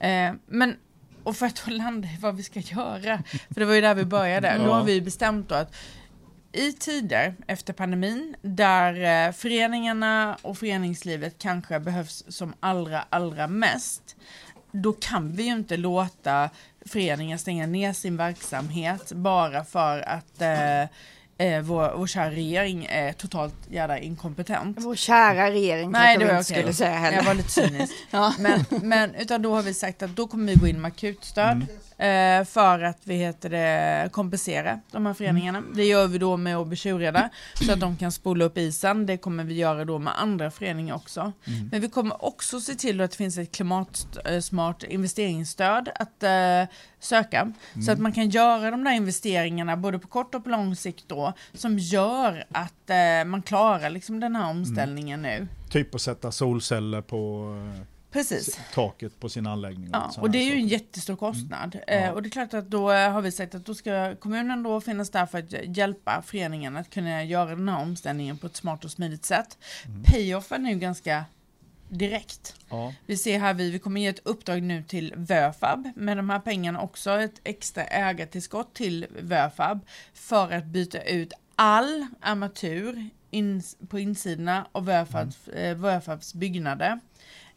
Eh, 0.07 0.33
men, 0.45 0.77
och 1.24 1.36
för 1.36 1.46
att 1.46 1.63
då 1.65 1.72
landa 1.72 2.08
i 2.08 2.18
vad 2.22 2.36
vi 2.36 2.44
ska 2.44 2.60
göra, 2.60 3.24
för 3.53 3.60
det 3.60 3.65
var 3.65 3.74
ju 3.74 3.82
där 3.82 3.96
vi 3.96 4.06
började, 4.06 4.58
då 4.58 4.72
har 4.72 4.84
vi 4.84 5.01
bestämt 5.01 5.50
då 5.50 5.56
att 5.56 5.75
i 6.51 6.74
tider 6.74 7.36
efter 7.48 7.74
pandemin 7.74 8.36
där 8.42 9.27
eh, 9.27 9.32
föreningarna 9.34 10.38
och 10.42 10.58
föreningslivet 10.58 11.36
kanske 11.38 11.80
behövs 11.80 12.24
som 12.27 12.53
allra, 12.60 13.06
allra 13.10 13.48
mest, 13.48 14.15
då 14.72 14.94
kan 14.94 15.32
vi 15.32 15.44
ju 15.44 15.51
inte 15.51 15.77
låta 15.77 16.50
föreningar 16.86 17.38
stänga 17.38 17.68
ner 17.68 17.94
sin 17.94 18.18
verksamhet 18.18 19.12
bara 19.12 19.65
för 19.65 20.00
att 20.00 20.42
eh, 20.42 20.89
eh, 21.38 21.62
vår, 21.62 21.94
vår 21.98 22.08
kära 22.08 22.32
regering 22.32 22.86
är 22.90 23.13
totalt 23.13 23.56
jävla 23.70 24.00
inkompetent. 24.00 24.78
Vår 24.80 24.96
kära 24.96 25.52
regering 25.52 25.92
Nej, 25.92 26.18
det 26.18 26.25
var 26.25 26.38
inte 26.38 26.54
okej. 26.54 26.62
skulle 26.62 26.74
säga 26.74 26.92
heller. 26.98 27.18
Jag 27.18 27.24
var 27.24 27.34
lite 27.34 27.50
cynisk. 27.50 27.94
Ja. 28.12 28.34
men, 28.40 28.66
men 28.70 29.16
utan 29.16 29.42
då 29.42 29.56
har 29.56 29.62
vi 29.62 29.74
sagt 29.74 30.04
att 30.04 30.16
då 30.16 30.28
kommer 30.28 30.54
vi 30.54 30.56
gå 30.60 30.68
in 30.68 30.82
med 30.82 30.90
akutstöd 30.90 31.58
eh, 31.62 31.66
för 32.45 32.83
att 32.83 33.00
vi 33.03 33.15
heter 33.15 33.50
det, 33.50 34.10
kompensera 34.12 34.79
de 34.91 35.05
här 35.05 35.13
föreningarna. 35.13 35.63
Det 35.75 35.86
gör 35.86 36.07
vi 36.07 36.17
då 36.17 36.38
med 36.38 36.57
att 36.57 36.77
tjurrädda 36.77 37.29
så 37.53 37.74
att 37.74 37.79
de 37.79 37.98
kan 37.98 38.12
spola 38.12 38.45
upp 38.45 38.57
isen. 38.57 39.05
Det 39.05 39.17
kommer 39.17 39.43
vi 39.43 39.53
göra 39.53 39.86
då 39.86 40.00
med 40.00 40.22
andra 40.22 40.51
föreningar 40.51 40.95
också. 40.95 41.31
Men 41.72 41.81
vi 41.81 41.89
kommer 41.89 42.25
också 42.25 42.60
se 42.60 42.75
till 42.75 43.01
att 43.01 43.12
det 43.12 43.17
finns 43.17 43.38
ett 43.38 43.51
klimatsmart 43.51 44.83
investeringsstöd 44.83 45.89
att 45.95 46.24
eh, 46.24 46.75
söka. 47.00 47.51
Så 47.86 47.91
att 47.91 48.00
man 48.00 48.12
kan 48.12 48.29
göra 48.29 48.72
de 48.72 48.83
där 48.83 48.91
investeringarna 48.91 49.77
både 49.77 50.00
på 50.00 50.07
kort 50.07 50.36
och 50.36 50.43
på 50.43 50.50
lång 50.50 50.75
sikt 50.75 51.05
då 51.07 51.33
som 51.53 51.79
gör 51.79 52.45
att 52.51 52.89
eh, 52.89 53.25
man 53.25 53.41
klarar 53.41 53.89
liksom 53.89 54.19
den 54.19 54.36
här 54.36 54.50
omställningen 54.50 55.22
nu. 55.22 55.48
Typ 55.69 55.95
att 55.95 56.01
sätta 56.01 56.31
solceller 56.31 57.01
på 57.01 57.53
eh, 57.77 57.93
Precis. 58.13 58.60
taket 58.74 59.20
på 59.20 59.29
sin 59.29 59.48
anläggning. 59.48 59.89
Ja, 59.93 60.12
och 60.17 60.32
det 60.32 60.38
är 60.38 60.43
ju 60.43 60.51
en 60.51 60.62
saker. 60.62 60.72
jättestor 60.72 61.15
kostnad. 61.15 61.79
Ja. 61.88 61.93
Eh, 61.93 62.10
och 62.12 62.22
det 62.22 62.27
är 62.27 62.32
klart 62.32 62.53
att 62.53 62.70
då 62.70 62.91
eh, 62.91 63.12
har 63.12 63.22
vi 63.22 63.32
sagt 63.32 63.55
att 63.55 63.65
då 63.65 63.75
ska 63.75 64.15
kommunen 64.15 64.63
då 64.63 64.82
finnas 64.82 65.10
där 65.10 65.25
för 65.25 65.39
att 65.39 65.77
hjälpa 65.77 66.22
föreningen 66.22 66.77
att 66.77 66.89
kunna 66.89 67.24
göra 67.24 67.50
den 67.50 67.70
här 67.70 67.82
omställningen 67.82 68.38
på 68.38 68.48
ett 68.48 68.55
smart 68.55 68.86
och 68.86 68.91
smidigt 68.91 69.25
sätt. 69.25 69.58
Payoffen 70.05 70.65
är 70.65 70.72
ju 70.72 70.79
ganska 70.79 71.25
direkt. 71.89 72.55
Ja. 72.70 72.93
Vi 73.05 73.17
ser 73.17 73.39
här, 73.39 73.53
vi, 73.53 73.72
vi 73.72 73.79
kommer 73.79 74.01
ge 74.01 74.08
ett 74.08 74.22
uppdrag 74.24 74.63
nu 74.63 74.84
till 74.84 75.13
Vöfab 75.17 75.91
med 75.96 76.17
de 76.17 76.29
här 76.29 76.39
pengarna 76.39 76.82
också, 76.82 77.12
ett 77.12 77.41
extra 77.43 77.84
ägartillskott 77.84 78.74
till 78.74 79.08
Vöfab 79.20 79.79
för 80.13 80.51
att 80.51 80.65
byta 80.65 81.01
ut 81.01 81.34
all 81.55 82.05
armatur 82.20 83.10
in, 83.32 83.63
på 83.89 84.00
insidorna 84.00 84.67
av 84.72 84.86
Vöfabs, 84.86 85.48
eh, 85.48 85.77
Vöfabs 85.77 86.34
byggnader 86.34 87.00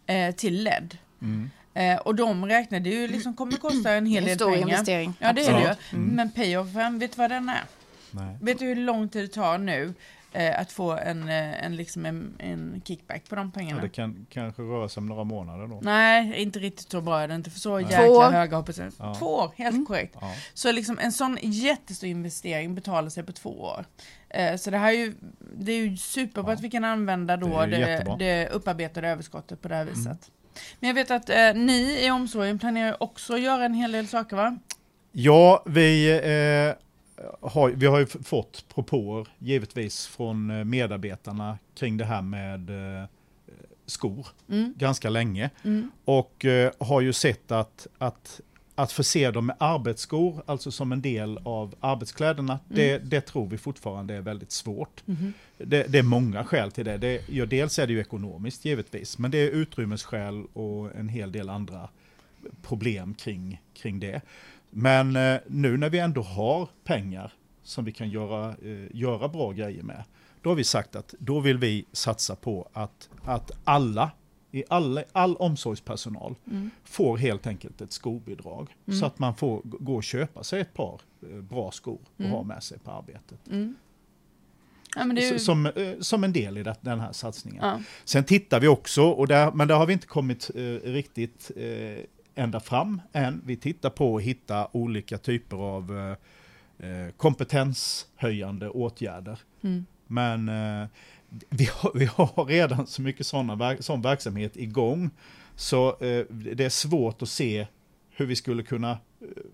eh, 0.06 0.34
till 0.34 0.62
LED. 0.64 0.98
Mm. 1.22 1.50
Eh, 1.74 1.96
och 1.96 2.14
de 2.14 2.46
räknade 2.46 2.90
ju 2.90 3.08
liksom 3.08 3.34
kommer 3.34 3.52
kosta 3.52 3.92
en 3.92 4.06
hel 4.06 4.22
En 4.22 4.28
del 4.28 4.36
stor 4.38 4.50
pengar. 4.52 4.68
investering. 4.68 5.14
Ja 5.18 5.32
det 5.32 5.44
är 5.46 5.52
det 5.52 5.60
ju. 5.60 5.66
Absolut. 5.66 5.92
Mm. 5.92 6.08
Men 6.08 6.30
payoffen, 6.30 6.98
vet 6.98 7.12
du 7.12 7.16
vad 7.16 7.30
den 7.30 7.48
är? 7.48 7.64
Nej. 8.10 8.36
Vet 8.42 8.58
du 8.58 8.64
hur 8.64 8.76
lång 8.76 9.08
tid 9.08 9.24
det 9.24 9.28
tar 9.28 9.58
nu 9.58 9.94
eh, 10.32 10.60
att 10.60 10.72
få 10.72 10.90
en, 10.92 11.28
eh, 11.28 11.64
en, 11.64 11.76
liksom 11.76 12.06
en, 12.06 12.34
en 12.38 12.82
kickback 12.84 13.28
på 13.28 13.34
de 13.36 13.46
Ja, 13.54 13.58
pengarna? 13.60 13.82
det 13.82 13.88
kan 13.88 14.26
kanske 14.30 14.62
röra 14.62 14.88
sig 14.88 15.00
om 15.00 15.06
några 15.06 15.24
månader 15.24 15.66
då. 15.66 15.80
Nej, 15.82 16.42
inte 16.42 16.58
riktigt 16.58 16.90
så 16.90 17.00
bra 17.00 17.20
är 17.20 17.28
det 17.28 17.34
inte, 17.34 17.50
för 17.50 17.60
så 17.60 17.74
Nej. 17.78 17.82
jäkla 17.90 18.30
höga 18.30 18.56
hoppas 18.56 18.78
jag. 18.78 18.92
Ja. 18.98 19.14
Två 19.18 19.26
år, 19.26 19.52
helt 19.56 19.86
korrekt. 19.88 20.16
Ja. 20.20 20.34
Så 20.54 20.72
liksom 20.72 20.98
en 20.98 21.12
sån 21.12 21.38
jättestor 21.42 22.08
investering 22.08 22.74
betalar 22.74 23.08
sig 23.08 23.22
på 23.24 23.32
två 23.32 23.60
år. 23.60 23.84
Eh, 24.36 24.56
så 24.56 24.70
det 24.70 24.78
här 24.78 24.88
är 24.92 24.96
ju, 24.96 25.14
det 25.58 25.72
är 25.72 25.76
ju 25.86 25.96
superbra 25.96 26.50
Ja. 26.52 26.54
att 26.56 26.60
vi 26.64 26.70
kan 26.70 26.84
använda 26.84 27.36
då 27.36 27.60
Det 27.60 27.66
det, 27.66 28.16
det 28.18 28.48
upparbetade 28.48 29.08
överskottet 29.08 29.62
på 29.62 29.68
det 29.68 29.74
här 29.74 29.82
Mm. 29.82 29.94
viset. 29.94 30.30
Men 30.80 30.88
jag 30.88 30.94
vet 30.94 31.10
att 31.10 31.30
eh, 31.30 31.54
ni 31.54 32.06
i 32.06 32.10
omsorgen 32.10 32.58
planerar 32.58 33.02
också 33.02 33.34
att 33.34 33.40
göra 33.40 33.64
en 33.64 33.74
hel 33.74 33.92
del 33.92 34.08
saker 34.08 34.36
va? 34.36 34.58
Ja, 35.12 35.62
vi, 35.66 36.10
eh, 36.10 36.74
har, 37.50 37.70
vi 37.70 37.86
har 37.86 37.98
ju 37.98 38.06
fått 38.06 38.64
propåer 38.74 39.26
givetvis 39.38 40.06
från 40.06 40.50
eh, 40.50 40.64
medarbetarna 40.64 41.58
kring 41.74 41.96
det 41.96 42.04
här 42.04 42.22
med 42.22 42.70
eh, 42.70 43.08
skor 43.86 44.26
Mm. 44.48 44.74
ganska 44.76 45.08
länge. 45.10 45.50
Mm. 45.64 45.90
Och 46.04 46.44
eh, 46.44 46.72
har 46.80 47.00
ju 47.00 47.12
sett 47.12 47.52
att, 47.52 47.86
att, 47.98 48.40
att 48.78 48.92
förse 48.92 49.30
dem 49.30 49.46
med 49.46 49.56
arbetsskor, 49.58 50.42
alltså 50.46 50.70
som 50.70 50.92
en 50.92 51.02
del 51.02 51.38
av 51.44 51.74
arbetskläderna, 51.80 52.58
det, 52.68 52.98
det 52.98 53.20
tror 53.20 53.48
vi 53.48 53.58
fortfarande 53.58 54.14
är 54.14 54.20
väldigt 54.20 54.52
svårt. 54.52 55.02
Mhm. 55.06 55.32
Det, 55.58 55.92
det 55.92 55.98
är 55.98 56.02
många 56.02 56.44
skäl 56.44 56.70
till 56.70 56.84
det. 56.84 56.98
det 56.98 57.28
ja, 57.28 57.46
dels 57.46 57.78
är 57.78 57.86
det 57.86 57.92
ju 57.92 58.00
ekonomiskt 58.00 58.64
givetvis, 58.64 59.18
men 59.18 59.30
det 59.30 59.38
är 59.38 59.50
utrymmesskäl 59.50 60.44
och 60.52 60.96
en 60.96 61.08
hel 61.08 61.32
del 61.32 61.48
andra 61.48 61.88
problem 62.62 63.14
kring, 63.14 63.60
kring 63.74 64.00
det. 64.00 64.20
Men 64.70 65.16
eh, 65.16 65.40
nu 65.46 65.76
när 65.76 65.90
vi 65.90 65.98
ändå 65.98 66.22
har 66.22 66.68
pengar 66.84 67.32
som 67.62 67.84
vi 67.84 67.92
kan 67.92 68.10
göra, 68.10 68.48
eh, 68.48 68.96
göra 68.96 69.28
bra 69.28 69.52
grejer 69.52 69.82
med, 69.82 70.04
då 70.42 70.50
har 70.50 70.54
vi 70.54 70.64
sagt 70.64 70.96
att 70.96 71.14
då 71.18 71.40
vill 71.40 71.58
vi 71.58 71.84
satsa 71.92 72.36
på 72.36 72.68
att, 72.72 73.08
att 73.24 73.50
alla, 73.64 74.10
i 74.56 74.64
alla, 74.68 75.02
all 75.12 75.36
omsorgspersonal 75.36 76.34
Mm. 76.50 76.70
får 76.84 77.16
helt 77.18 77.46
enkelt 77.46 77.80
ett 77.80 77.92
skobidrag. 77.92 78.76
Så 79.00 79.06
att 79.06 79.18
man 79.18 79.34
får 79.36 79.60
gå 79.64 79.94
och 79.96 80.04
köpa 80.04 80.44
sig 80.44 80.60
ett 80.60 80.74
par 80.74 81.00
eh, 81.22 81.36
bra 81.40 81.70
skor 81.70 81.98
och 82.14 82.20
Mm. 82.20 82.32
ha 82.32 82.42
med 82.42 82.62
sig 82.62 82.78
på 82.78 82.90
arbetet. 82.90 83.38
Mm. 83.50 83.76
Ja, 84.96 85.12
ju, 85.12 85.38
Som, 85.38 85.66
eh, 85.66 85.72
som 86.00 86.24
en 86.24 86.32
del 86.32 86.58
i 86.58 86.62
det, 86.62 86.74
den 86.80 87.00
här 87.00 87.12
satsningen. 87.12 87.64
ja. 87.64 87.80
Sen 88.04 88.24
tittar 88.24 88.60
vi 88.60 88.68
också, 88.68 89.02
och 89.02 89.28
där, 89.28 89.52
men 89.52 89.68
där 89.68 89.74
har 89.74 89.86
vi 89.86 89.92
inte 89.92 90.06
kommit 90.06 90.50
eh, 90.54 90.60
riktigt 90.90 91.50
eh, 91.56 92.04
ända 92.34 92.60
fram 92.60 93.00
än. 93.12 93.42
Vi 93.44 93.56
tittar 93.56 93.90
på 93.90 94.16
att 94.16 94.22
hitta 94.22 94.68
olika 94.72 95.18
typer 95.18 95.56
av 95.56 95.98
eh, 95.98 96.88
eh, 96.90 97.10
kompetenshöjande 97.16 98.68
åtgärder. 98.68 99.38
Mm. 99.62 99.86
Men 100.06 100.48
vi, 101.48 101.68
har, 101.72 101.90
vi 101.94 102.04
har 102.04 102.44
redan 102.44 102.86
så 102.86 103.02
mycket 103.02 103.26
sådana, 103.26 103.76
sån 103.80 104.02
verksamhet 104.02 104.56
igång. 104.56 105.10
Så 105.56 105.88
eh, 105.88 106.24
det 106.30 106.64
är 106.64 106.68
svårt 106.68 107.22
att 107.22 107.28
se 107.28 107.66
hur 108.10 108.26
vi 108.26 108.36
skulle 108.36 108.62
kunna 108.62 108.90
eh, 108.90 108.98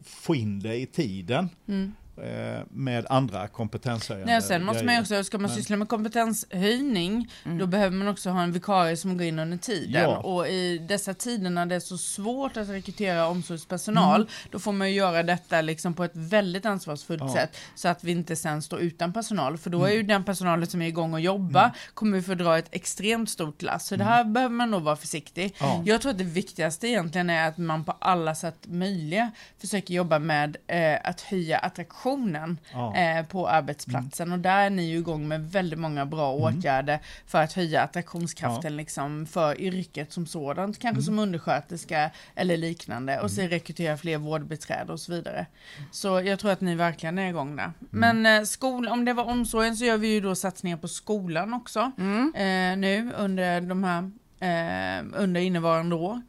få 0.02 0.34
in 0.34 0.60
det 0.60 0.76
i 0.76 0.86
tiden 0.86 1.48
Mm 1.68 1.92
eh, 2.22 2.60
med 2.70 3.06
andra 3.08 3.48
kompetenshöjande 3.48 4.32
Nej, 4.32 4.42
sen 4.42 4.64
måste 4.64 4.84
man 4.84 5.00
också, 5.00 5.24
ska 5.24 5.38
man 5.38 5.50
Men- 5.50 5.56
syssla 5.56 5.76
med 5.76 5.88
kompetenshöjning, 5.88 7.30
då 7.58 7.66
behöver 7.66 7.96
man 7.96 8.08
också 8.08 8.30
ha 8.30 8.42
en 8.42 8.52
vikarie 8.52 8.96
som 8.96 9.18
går 9.18 9.26
in 9.26 9.38
under 9.38 9.56
tiden. 9.56 10.02
Ja. 10.02 10.16
Och 10.16 10.48
i 10.48 10.78
dessa 10.78 11.14
tider 11.14 11.50
när 11.50 11.66
det 11.66 11.74
är 11.74 11.80
så 11.80 11.98
svårt 11.98 12.56
att 12.56 12.68
rekrytera 12.68 13.26
omsorgspersonal, 13.28 14.28
då 14.50 14.58
får 14.58 14.72
man 14.72 14.88
ju 14.90 14.96
göra 14.96 15.22
detta 15.22 15.60
liksom 15.60 15.94
på 15.94 16.04
ett 16.04 16.10
väldigt 16.14 16.66
ansvarsfullt 16.66 17.22
Ja. 17.22 17.32
sätt, 17.34 17.56
så 17.74 17.88
att 17.88 18.04
vi 18.04 18.12
inte 18.12 18.36
sen 18.36 18.62
står 18.62 18.80
utan 18.80 19.12
personal. 19.12 19.58
För 19.58 19.70
då 19.70 19.84
är 19.84 19.92
ju 19.92 20.02
den 20.02 20.24
personalen 20.24 20.66
som 20.66 20.82
är 20.82 20.86
igång 20.86 21.12
och 21.14 21.20
jobbar, 21.20 21.70
kommer 21.94 22.16
ju 22.16 22.22
få 22.22 22.34
dra 22.34 22.58
ett 22.58 22.68
extremt 22.70 23.30
stort 23.30 23.62
lass. 23.62 23.86
Så 23.86 23.96
det 23.96 24.04
här 24.04 24.24
behöver 24.24 24.54
man 24.54 24.70
nog 24.70 24.82
vara 24.82 24.96
försiktig. 24.96 25.54
Ja. 25.60 25.82
Jag 25.84 26.00
tror 26.00 26.12
att 26.12 26.18
det 26.18 26.24
viktigaste 26.24 26.88
egentligen 26.88 27.30
är 27.30 27.48
att 27.48 27.58
man 27.58 27.84
på 27.84 27.92
alla 28.00 28.34
sätt 28.34 28.56
möjliga 28.66 29.30
försöker 29.60 29.94
jobba 29.94 30.18
med 30.18 30.56
eh, 30.66 30.98
att 31.04 31.20
höja 31.20 31.58
attraktionen 32.12 32.58
Ja. 32.72 32.96
eh, 32.96 33.26
på 33.26 33.48
arbetsplatsen. 33.48 34.32
Och 34.32 34.38
där 34.38 34.58
är 34.66 34.70
ni 34.70 34.82
ju 34.90 34.98
igång 34.98 35.28
med 35.28 35.50
väldigt 35.50 35.78
många 35.78 36.06
bra 36.06 36.32
åtgärder 36.32 36.98
för 37.26 37.42
att 37.42 37.52
höja 37.52 37.82
attraktionskraften 37.82 38.76
liksom, 38.76 39.26
för 39.26 39.60
yrket 39.60 40.12
som 40.12 40.26
sådant, 40.26 40.78
kanske 40.78 41.02
som 41.02 41.18
undersköterska 41.18 42.10
eller 42.34 42.56
liknande. 42.56 43.20
Och 43.20 43.30
sen 43.30 43.48
rekrytera 43.48 43.96
fler 43.96 44.18
vårdbiträden 44.18 44.90
och 44.90 45.00
så 45.00 45.12
vidare. 45.12 45.46
Så 45.90 46.20
jag 46.20 46.38
tror 46.38 46.50
att 46.50 46.60
ni 46.60 46.74
verkligen 46.74 47.18
är 47.18 47.28
igång 47.28 47.56
där. 47.56 47.72
Men 47.90 48.26
eh, 48.26 48.42
skol, 48.42 48.88
om 48.88 49.04
det 49.04 49.12
var 49.12 49.24
omsorgen 49.24 49.76
så 49.76 49.84
gör 49.84 49.96
vi 49.98 50.08
ju 50.14 50.20
då 50.20 50.34
satsningar 50.34 50.76
på 50.76 50.88
skolan 50.88 51.54
också 51.54 51.80
eh, 52.34 52.76
nu 52.76 53.12
under 53.16 53.60
de 53.60 53.84
här 53.84 54.10
eh, 54.40 55.04
under 55.14 55.40
innevarande 55.40 55.94
år. 55.96 56.22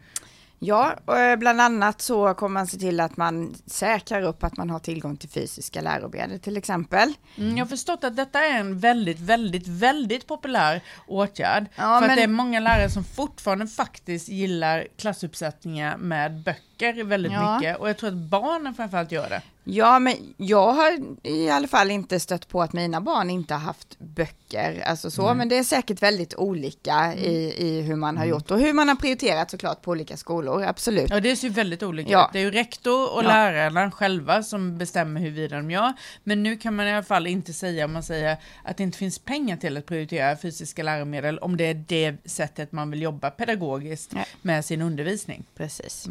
Ja, 0.65 0.93
och 1.05 1.17
eh, 1.17 1.35
bland 1.37 1.61
annat 1.61 2.01
så 2.01 2.33
kommer 2.33 2.53
man 2.53 2.67
se 2.67 2.77
till 2.77 2.99
att 2.99 3.17
man 3.17 3.55
säkrar 3.65 4.21
upp 4.21 4.43
att 4.43 4.57
man 4.57 4.69
har 4.69 4.79
tillgång 4.79 5.17
till 5.17 5.29
fysiska 5.29 5.81
läromedel 5.81 6.39
till 6.39 6.57
exempel. 6.57 7.13
Mm, 7.37 7.57
jag 7.57 7.65
har 7.65 7.69
förstått 7.69 8.03
att 8.03 8.15
detta 8.15 8.39
är 8.45 8.59
en 8.59 8.79
väldigt, 8.79 9.19
väldigt, 9.19 9.67
väldigt 9.67 10.27
populär 10.27 10.81
åtgärd. 11.07 11.65
Ja, 11.75 11.81
för 11.81 12.01
men- 12.01 12.09
att 12.09 12.15
det 12.17 12.23
är 12.23 12.27
många 12.27 12.59
lärare 12.59 12.89
som 12.89 13.03
fortfarande 13.03 13.67
faktiskt 13.67 14.29
gillar 14.29 14.87
klassuppsättningar 14.97 15.97
med 15.97 16.41
böcker 16.43 16.72
väldigt 16.91 17.31
Ja. 17.31 17.55
mycket. 17.57 17.77
Och 17.79 17.89
jag 17.89 17.97
tror 17.97 18.07
att 18.09 18.15
barnen 18.15 18.73
framförallt 18.75 19.11
gör 19.11 19.29
det. 19.29 19.41
Ja, 19.65 19.99
men 19.99 20.13
jag 20.37 20.73
har 20.73 20.97
i 21.23 21.49
alla 21.49 21.67
fall 21.67 21.91
inte 21.91 22.19
stött 22.19 22.47
på 22.47 22.61
att 22.61 22.73
mina 22.73 23.01
barn 23.01 23.29
inte 23.29 23.53
har 23.53 23.61
haft 23.61 23.99
böcker, 23.99 24.83
alltså 24.85 25.11
så, 25.11 25.33
men 25.33 25.49
det 25.49 25.57
är 25.57 25.63
säkert 25.63 26.01
väldigt 26.01 26.35
olika 26.35 27.13
i, 27.15 27.53
i 27.67 27.81
hur 27.81 27.95
man 27.95 28.17
har 28.17 28.25
gjort 28.25 28.51
och 28.51 28.59
hur 28.59 28.73
man 28.73 28.87
har 28.87 28.95
prioriterat 28.95 29.51
såklart 29.51 29.81
på 29.81 29.91
olika 29.91 30.17
skolor, 30.17 30.63
absolut. 30.63 31.09
Ja, 31.09 31.19
det 31.19 31.35
ser 31.35 31.47
ju 31.47 31.53
väldigt 31.53 31.83
olika 31.83 32.11
Ja. 32.11 32.25
ut. 32.25 32.33
Det 32.33 32.39
är 32.39 32.43
ju 32.43 32.51
rektor 32.51 33.13
och 33.15 33.23
Ja. 33.23 33.27
lärarna 33.27 33.91
själva 33.91 34.43
som 34.43 34.77
bestämmer 34.77 35.21
huruvida 35.21 35.55
de 35.55 35.71
gör. 35.71 35.93
Men 36.23 36.43
nu 36.43 36.57
kan 36.57 36.75
man 36.75 36.87
i 36.87 36.93
alla 36.93 37.03
fall 37.03 37.27
inte 37.27 37.53
säga, 37.53 37.85
om 37.85 37.93
man 37.93 38.03
säger 38.03 38.37
att 38.63 38.77
det 38.77 38.83
inte 38.83 38.97
finns 38.97 39.19
pengar 39.19 39.57
till 39.57 39.77
att 39.77 39.85
prioritera 39.85 40.37
fysiska 40.37 40.83
läromedel, 40.83 41.37
om 41.39 41.57
det 41.57 41.63
är 41.65 41.83
det 41.87 42.15
sättet 42.25 42.71
man 42.71 42.91
vill 42.91 43.01
jobba 43.01 43.29
pedagogiskt 43.29 44.11
Nej. 44.13 44.25
med 44.41 44.65
sin 44.65 44.81
undervisning. 44.81 45.43
Precis. 45.55 46.07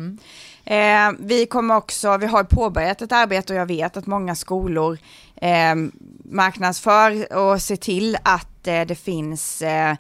Eh, 0.64 1.11
vi 1.19 1.47
kommer 1.47 1.76
också, 1.76 2.16
vi 2.16 2.26
har 2.26 2.45
påbörjat 2.45 3.02
ett 3.02 3.12
arbete 3.12 3.52
och 3.52 3.59
jag 3.59 3.66
vet 3.66 3.97
att 3.97 4.07
många 4.07 4.35
skolor 4.35 4.99
eh, 5.37 5.75
marknadsför 6.25 7.33
och 7.37 7.62
ser 7.62 7.76
till 7.76 8.16
att 8.23 8.66
eh, 8.66 8.81
det 8.81 8.95
finns 8.95 9.62
eh, 9.62 9.97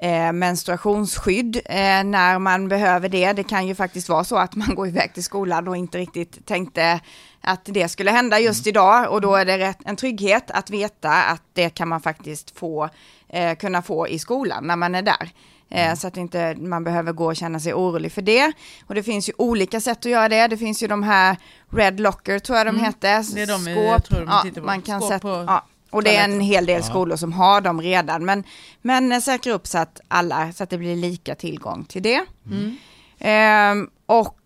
eh, 0.00 0.32
menstruationsskydd 0.32 1.56
eh, 1.56 2.04
när 2.04 2.38
man 2.38 2.68
behöver 2.68 3.08
det. 3.08 3.32
Det 3.32 3.44
kan 3.44 3.66
ju 3.66 3.74
faktiskt 3.74 4.08
vara 4.08 4.24
så 4.24 4.36
att 4.36 4.54
man 4.56 4.74
går 4.74 4.88
iväg 4.88 5.14
till 5.14 5.24
skolan 5.24 5.68
och 5.68 5.76
inte 5.76 5.98
riktigt 5.98 6.46
tänkte 6.46 7.00
att 7.40 7.64
det 7.64 7.88
skulle 7.88 8.10
hända 8.10 8.38
just 8.38 8.66
Mm. 8.66 8.70
idag 8.70 9.12
och 9.12 9.20
då 9.20 9.34
är 9.36 9.44
det 9.44 9.74
en 9.84 9.96
trygghet 9.96 10.50
att 10.50 10.70
veta 10.70 11.10
att 11.10 11.42
det 11.52 11.70
kan 11.70 11.88
man 11.88 12.00
faktiskt 12.00 12.58
få, 12.58 12.88
eh, 13.28 13.56
kunna 13.56 13.82
få 13.82 14.08
i 14.08 14.18
skolan 14.18 14.66
när 14.66 14.76
man 14.76 14.94
är 14.94 15.02
där. 15.02 15.30
Mm. 15.70 15.90
Eh, 15.90 15.94
så 15.96 16.06
att 16.06 16.16
inte 16.16 16.54
man 16.54 16.84
behöver 16.84 17.12
gå 17.12 17.26
och 17.26 17.36
känna 17.36 17.60
sig 17.60 17.74
orolig 17.74 18.12
för 18.12 18.22
det. 18.22 18.52
Och 18.86 18.94
det 18.94 19.02
finns 19.02 19.28
ju 19.28 19.32
olika 19.38 19.80
sätt 19.80 19.98
att 19.98 20.12
göra 20.12 20.28
det. 20.28 20.46
Det 20.46 20.56
finns 20.56 20.82
ju 20.82 20.86
de 20.86 21.02
här 21.02 21.36
Red 21.70 22.00
Locker 22.00 22.38
tror 22.38 22.58
jag 22.58 22.66
de 22.66 22.80
heter. 22.80 23.14
Mm. 23.14 23.34
Det 23.34 23.42
är 23.42 23.46
de 23.46 23.64
vi- 23.64 23.74
Skåp. 23.74 24.08
de 24.08 24.52
ja, 24.56 24.62
man 24.62 24.82
kan 24.82 25.00
Skåp 25.00 25.10
sätta, 25.10 25.20
på 25.20 25.44
ja. 25.46 25.64
Och 25.90 26.02
det 26.02 26.16
är 26.16 26.24
en 26.24 26.40
hel 26.40 26.66
del 26.66 26.82
skolor 26.82 27.16
som 27.16 27.32
har 27.32 27.60
dem 27.60 27.80
redan. 27.80 28.24
Men, 28.24 28.44
men 28.82 29.12
eh, 29.12 29.20
säkra 29.20 29.52
upp 29.52 29.66
så 29.66 29.78
att 29.78 30.00
alla, 30.08 30.52
så 30.52 30.64
att 30.64 30.70
det 30.70 30.78
blir 30.78 30.96
lika 30.96 31.34
tillgång 31.34 31.84
till 31.84 32.02
det. 32.02 32.24
Mm. 32.46 32.76
Ehm, 33.18 33.88
och 34.06 34.37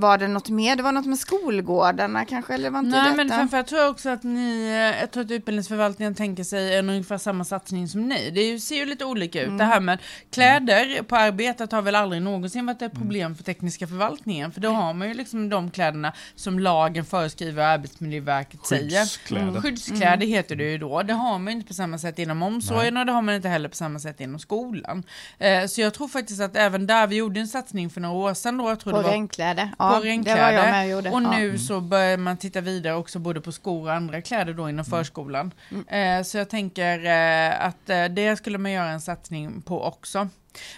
var 0.00 0.18
det 0.18 0.28
något 0.28 0.48
mer? 0.48 0.76
Det 0.76 0.82
var 0.82 0.92
något 0.92 1.06
med 1.06 1.18
skolgårdarna 1.18 2.24
kanske, 2.24 2.54
eller 2.54 2.70
var 2.70 2.78
inte 2.78 2.90
Nej 2.90 3.04
detta? 3.04 3.16
men 3.16 3.28
framförallt 3.28 3.68
tror 3.68 3.80
jag 3.80 3.90
också 3.90 4.10
att 4.10 4.22
ni, 4.22 4.66
eh, 4.66 5.00
jag 5.00 5.10
tror 5.10 5.24
att 5.24 5.30
utbildningsförvaltningen 5.30 6.14
tänker 6.14 6.44
sig 6.44 6.76
en 6.76 6.90
ungefär 6.90 7.18
samma 7.18 7.44
satsning 7.44 7.88
som 7.88 8.08
ni. 8.08 8.30
Det 8.30 8.60
ser 8.60 8.76
ju 8.76 8.84
lite 8.84 9.04
olika 9.04 9.42
ut. 9.42 9.58
Det 9.58 9.64
här 9.64 9.80
med 9.80 9.98
kläder 10.30 11.02
på 11.02 11.16
arbetet 11.16 11.72
har 11.72 11.82
väl 11.82 11.94
aldrig 11.94 12.22
någonsin 12.22 12.66
varit 12.66 12.82
ett 12.82 12.92
problem 12.92 13.36
för 13.36 13.44
tekniska 13.44 13.86
förvaltningen. 13.86 14.52
För 14.52 14.60
då 14.60 14.68
har 14.68 14.94
man 14.94 15.08
ju 15.08 15.14
liksom 15.14 15.48
de 15.48 15.70
kläderna 15.70 16.12
som 16.34 16.58
lagen 16.58 17.04
föreskriver 17.04 17.62
och 17.62 17.68
Arbetsmiljöverket 17.68 18.66
säger. 18.66 19.00
Skyddskläder. 19.00 19.60
Skyddskläder 19.60 20.26
heter 20.26 20.56
det 20.56 20.70
ju 20.70 20.78
då. 20.78 21.02
Det 21.02 21.12
har 21.12 21.38
man 21.38 21.52
inte 21.52 21.66
på 21.68 21.74
samma 21.74 21.98
sätt 21.98 22.18
inom 22.18 22.42
omsorgen 22.42 22.96
och 22.96 23.06
det 23.06 23.12
har 23.12 23.22
man 23.22 23.34
inte 23.34 23.48
heller 23.48 23.68
på 23.68 23.76
samma 23.76 23.98
sätt 23.98 24.20
inom 24.20 24.38
skolan. 24.38 25.02
Eh, 25.38 25.66
så 25.66 25.80
jag 25.80 25.94
tror 25.94 26.08
faktiskt 26.08 26.40
att 26.40 26.56
även 26.56 26.86
där, 26.86 27.06
vi 27.06 27.16
gjorde 27.16 27.40
en 27.40 27.48
satsning 27.48 27.90
för 27.90 28.00
några 28.00 28.16
år 28.16 28.34
sedan 28.34 28.58
då, 28.58 28.68
jag 28.68 28.80
tror 28.80 28.92
På 28.92 28.98
det 28.98 29.08
var 29.08 29.14
regnkläder? 29.34 29.64
på 29.64 29.74
Ja, 29.78 30.00
det 30.00 30.40
var 30.40 30.52
jag 30.52 30.70
med 30.70 30.84
och 30.84 30.90
gjorde. 30.90 31.10
Och 31.10 31.22
ja. 31.22 31.30
nu 31.30 31.58
så 31.58 31.80
börjar 31.80 32.16
man 32.16 32.36
titta 32.36 32.60
vidare 32.60 32.94
också 32.94 33.18
både 33.18 33.40
på 33.40 33.52
skor 33.52 33.82
och 33.82 33.92
andra 33.92 34.22
kläder 34.22 34.54
då 34.54 34.68
inom 34.68 34.84
förskolan. 34.84 35.54
Eh, 35.88 36.22
så 36.22 36.38
jag 36.38 36.50
tänker 36.50 37.04
eh, 37.04 37.66
att 37.66 37.90
eh, 37.90 38.04
det 38.04 38.36
skulle 38.36 38.58
man 38.58 38.72
göra 38.72 38.88
en 38.88 39.00
satsning 39.00 39.62
på 39.62 39.82
också. 39.82 40.28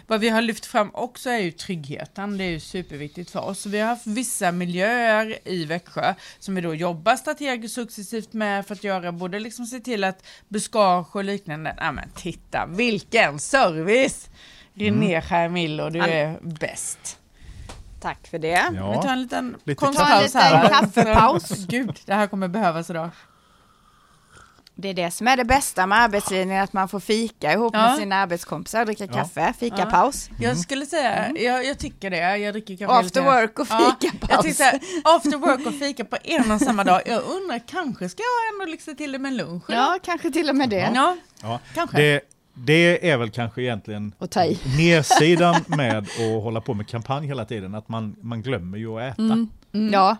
Vad 0.07 0.21
vi 0.21 0.29
har 0.29 0.43
lyft 0.43 0.67
fram 0.67 0.91
också 0.95 1.31
är 1.31 1.39
ju 1.39 1.51
tryggheten. 1.51 2.39
Det 2.39 2.45
är 2.45 2.51
ju 2.51 2.61
superviktigt 2.61 3.31
för 3.31 3.45
oss. 3.45 3.67
Vi 3.67 3.81
har 3.81 3.89
haft 3.89 4.07
vissa 4.07 4.53
miljöer 4.53 5.39
i 5.45 5.65
Växjö 5.65 6.15
som 6.39 6.55
vi 6.55 6.61
då 6.61 6.75
jobbar 6.75 7.17
strategiskt 7.17 7.75
successivt 7.75 8.33
med 8.33 8.67
för 8.67 8.75
att 8.75 8.85
göra 8.85 9.13
både 9.13 9.39
liksom 9.39 9.67
se 9.67 9.81
till 9.81 10.05
att 10.05 10.27
buskage 10.49 11.17
och 11.17 11.25
liknande. 11.25 11.75
Ja 11.79 11.93
men 11.93 12.11
titta 12.15 12.67
vilken 12.67 13.39
service! 13.39 14.31
René 14.75 15.23
Skärmillo, 15.23 15.91
du 15.91 16.01
är 16.01 16.39
bäst. 16.43 17.19
Tack 18.07 18.27
för 18.31 18.39
det. 18.39 18.69
Vi 18.71 18.77
tar 18.79 18.85
Ja. 19.05 19.11
en 19.13 19.23
liten 19.23 19.57
Lite 19.65 19.79
konstpaus 19.85 20.35
här. 20.35 20.51
Ta 20.51 20.57
en 20.57 20.63
liten 20.63 20.79
kaffepaus. 21.05 21.49
Gud, 21.69 22.01
det 22.07 22.15
här 22.15 22.27
kommer 22.27 22.49
behövas 22.49 22.91
idag. 22.91 23.11
Det 24.75 24.89
är 24.89 24.95
det 24.95 25.11
som 25.11 25.29
är 25.29 25.37
det 25.37 25.45
bästa 25.45 25.87
med 25.87 25.99
arbetslinjen, 26.03 26.63
att 26.65 26.73
man 26.73 26.89
får 26.89 27.01
fika 27.01 27.53
ihop 27.53 27.75
Ja. 27.75 27.83
med 27.83 27.99
sina 27.99 28.17
arbetskompisar, 28.17 28.85
dricka 28.85 29.05
Ja. 29.05 29.13
kaffe, 29.13 29.53
fikapaus. 29.59 30.29
Jag 30.41 30.57
skulle 30.59 30.87
säga, 30.87 31.31
jag, 31.37 31.65
jag 31.67 31.79
tycker 31.79 32.11
det. 32.11 32.37
Jag 32.39 32.55
dricker 32.55 32.77
kaffe 32.77 32.93
After 32.93 33.21
work 33.23 33.59
och 33.59 33.67
Ja, 33.71 33.97
fikapaus. 34.01 34.59
jag 34.61 34.81
after 35.05 35.37
work 35.39 35.67
och 35.67 35.75
fika 35.75 36.05
på 36.05 36.17
en 36.25 36.51
och 36.53 36.61
samma 36.61 36.85
dag. 36.85 37.03
Jag 37.07 37.23
undrar, 37.23 37.61
kanske 37.69 38.09
ska 38.09 38.23
jag 38.23 38.55
ändå 38.63 38.71
liksom 38.73 38.97
till 38.97 39.13
det 39.13 39.19
med 39.19 39.33
lunch? 39.33 39.65
Ja, 39.69 39.99
kanske 40.03 40.31
till 40.31 40.49
och 40.51 40.57
med 40.57 40.69
det. 40.71 40.91
ja 40.95 41.17
Ja. 41.43 41.61
kanske. 41.75 41.97
Det, 41.97 42.21
det 42.59 43.11
är 43.11 43.17
väl 43.17 43.31
kanske 43.31 43.63
egentligen 43.63 44.13
nedsidan 44.79 45.57
med 45.67 45.99
att 45.99 46.09
hålla 46.43 46.61
på 46.61 46.75
med 46.75 46.89
kampanj 46.89 47.27
hela 47.27 47.45
tiden, 47.45 47.75
att 47.75 47.89
man, 47.89 48.17
man 48.21 48.43
glömmer 48.43 48.79
ju 48.79 48.99
att 49.01 49.13
äta. 49.15 49.23
Mm. 49.23 49.49
Ja, 49.93 50.17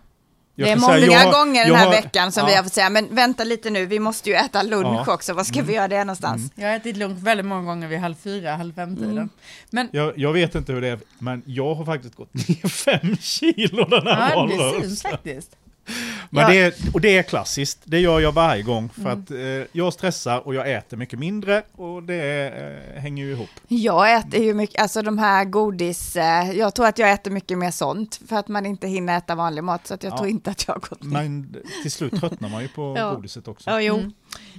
Jag 0.55 0.69
det 0.69 0.73
är 0.73 0.77
många 0.77 0.93
säga, 0.95 1.07
jag 1.25 1.33
gånger 1.33 1.65
den 1.67 1.75
här 1.75 1.85
har- 1.87 1.93
veckan 1.93 2.33
som 2.33 2.41
ja, 2.41 2.47
vi 2.47 2.55
har 2.55 2.63
fått 2.63 2.73
säga, 2.73 2.91
men 2.91 3.15
vänta 3.15 3.45
lite 3.45 3.71
nu, 3.71 3.87
vi 3.87 3.99
måste 3.99 4.31
ju 4.31 4.37
äta 4.37 4.63
lunch 4.63 4.85
Ja. 4.87 5.01
Mm. 5.03 5.15
också, 5.15 5.33
var 5.33 5.45
ska 5.45 5.63
vi 5.63 5.75
göra 5.75 5.89
det 5.89 6.05
någonstans? 6.05 6.53
Jag 6.55 6.69
har 6.69 6.77
ätit 6.77 6.97
lunch 6.97 7.19
väldigt 7.23 7.47
många 7.47 7.63
gånger 7.63 7.89
vid 7.89 7.99
halv 7.99 8.15
fyra, 8.15 8.57
halv 8.57 8.75
fem 8.75 8.97
tiden. 8.97 9.11
Mm. 9.13 9.29
Men 9.71 9.89
Jag, 9.93 10.19
jag 10.19 10.33
vet 10.33 10.55
inte 10.55 10.73
hur 10.73 10.81
det 10.81 10.89
är, 10.89 10.99
men 11.19 11.43
jag 11.47 11.75
har 11.75 11.85
faktiskt 11.85 12.15
gått 12.15 12.35
ner 12.35 12.69
fem 12.69 13.17
kilo 13.17 13.85
den 13.85 14.07
här 14.07 14.31
ja, 14.35 14.43
det 14.47 14.51
syns 14.51 14.61
valrörelsen. 14.61 15.11
faktiskt. 15.11 15.57
Men 16.31 16.43
Ja. 16.43 16.49
det 16.51 16.59
är, 16.61 16.75
och 16.95 17.01
det 17.01 17.19
är 17.19 17.23
klassiskt, 17.23 17.79
det 17.85 18.01
gör 18.01 18.21
jag 18.21 18.33
varje 18.33 18.63
gång 18.63 18.89
för 18.89 19.01
Mm. 19.01 19.23
att 19.23 19.31
eh, 19.31 19.69
jag 19.73 19.93
stressar 19.93 20.47
och 20.47 20.55
jag 20.55 20.73
äter 20.73 20.97
mycket 20.97 21.19
mindre 21.19 21.63
och 21.73 22.03
det 22.03 22.49
eh, 22.95 23.01
hänger 23.03 23.25
ju 23.25 23.33
ihop. 23.33 23.49
Jag 23.69 24.15
äter 24.15 24.43
ju 24.43 24.55
mycket, 24.55 24.81
alltså 24.83 25.03
de 25.03 25.19
här 25.19 25.45
godis, 25.45 26.17
eh, 26.17 26.51
jag 26.53 26.75
tror 26.75 26.87
att 26.87 26.99
jag 26.99 27.13
äter 27.13 27.31
mycket 27.31 27.59
mer 27.59 27.71
sånt 27.71 28.21
för 28.29 28.37
att 28.37 28.49
man 28.49 28.67
inte 28.67 28.89
hinner 28.89 29.19
äta 29.19 29.35
vanlig 29.35 29.65
mat 29.65 29.87
så 29.87 29.95
att 29.95 30.03
jag 30.03 30.13
Ja. 30.13 30.17
tror 30.17 30.29
inte 30.29 30.51
att 30.51 30.65
jag 30.69 30.75
har 30.75 30.81
gått 30.81 31.03
ner. 31.03 31.11
Men 31.11 31.57
till 31.83 31.93
slut 31.93 32.21
tröttnar 32.21 32.49
man 32.49 32.63
ju 32.63 32.69
på 32.69 32.95
Ja. 32.99 33.15
godiset 33.15 33.49
också. 33.49 33.71
Ja, 33.71 33.81
jo. 33.81 33.95
Mm. 33.99 34.13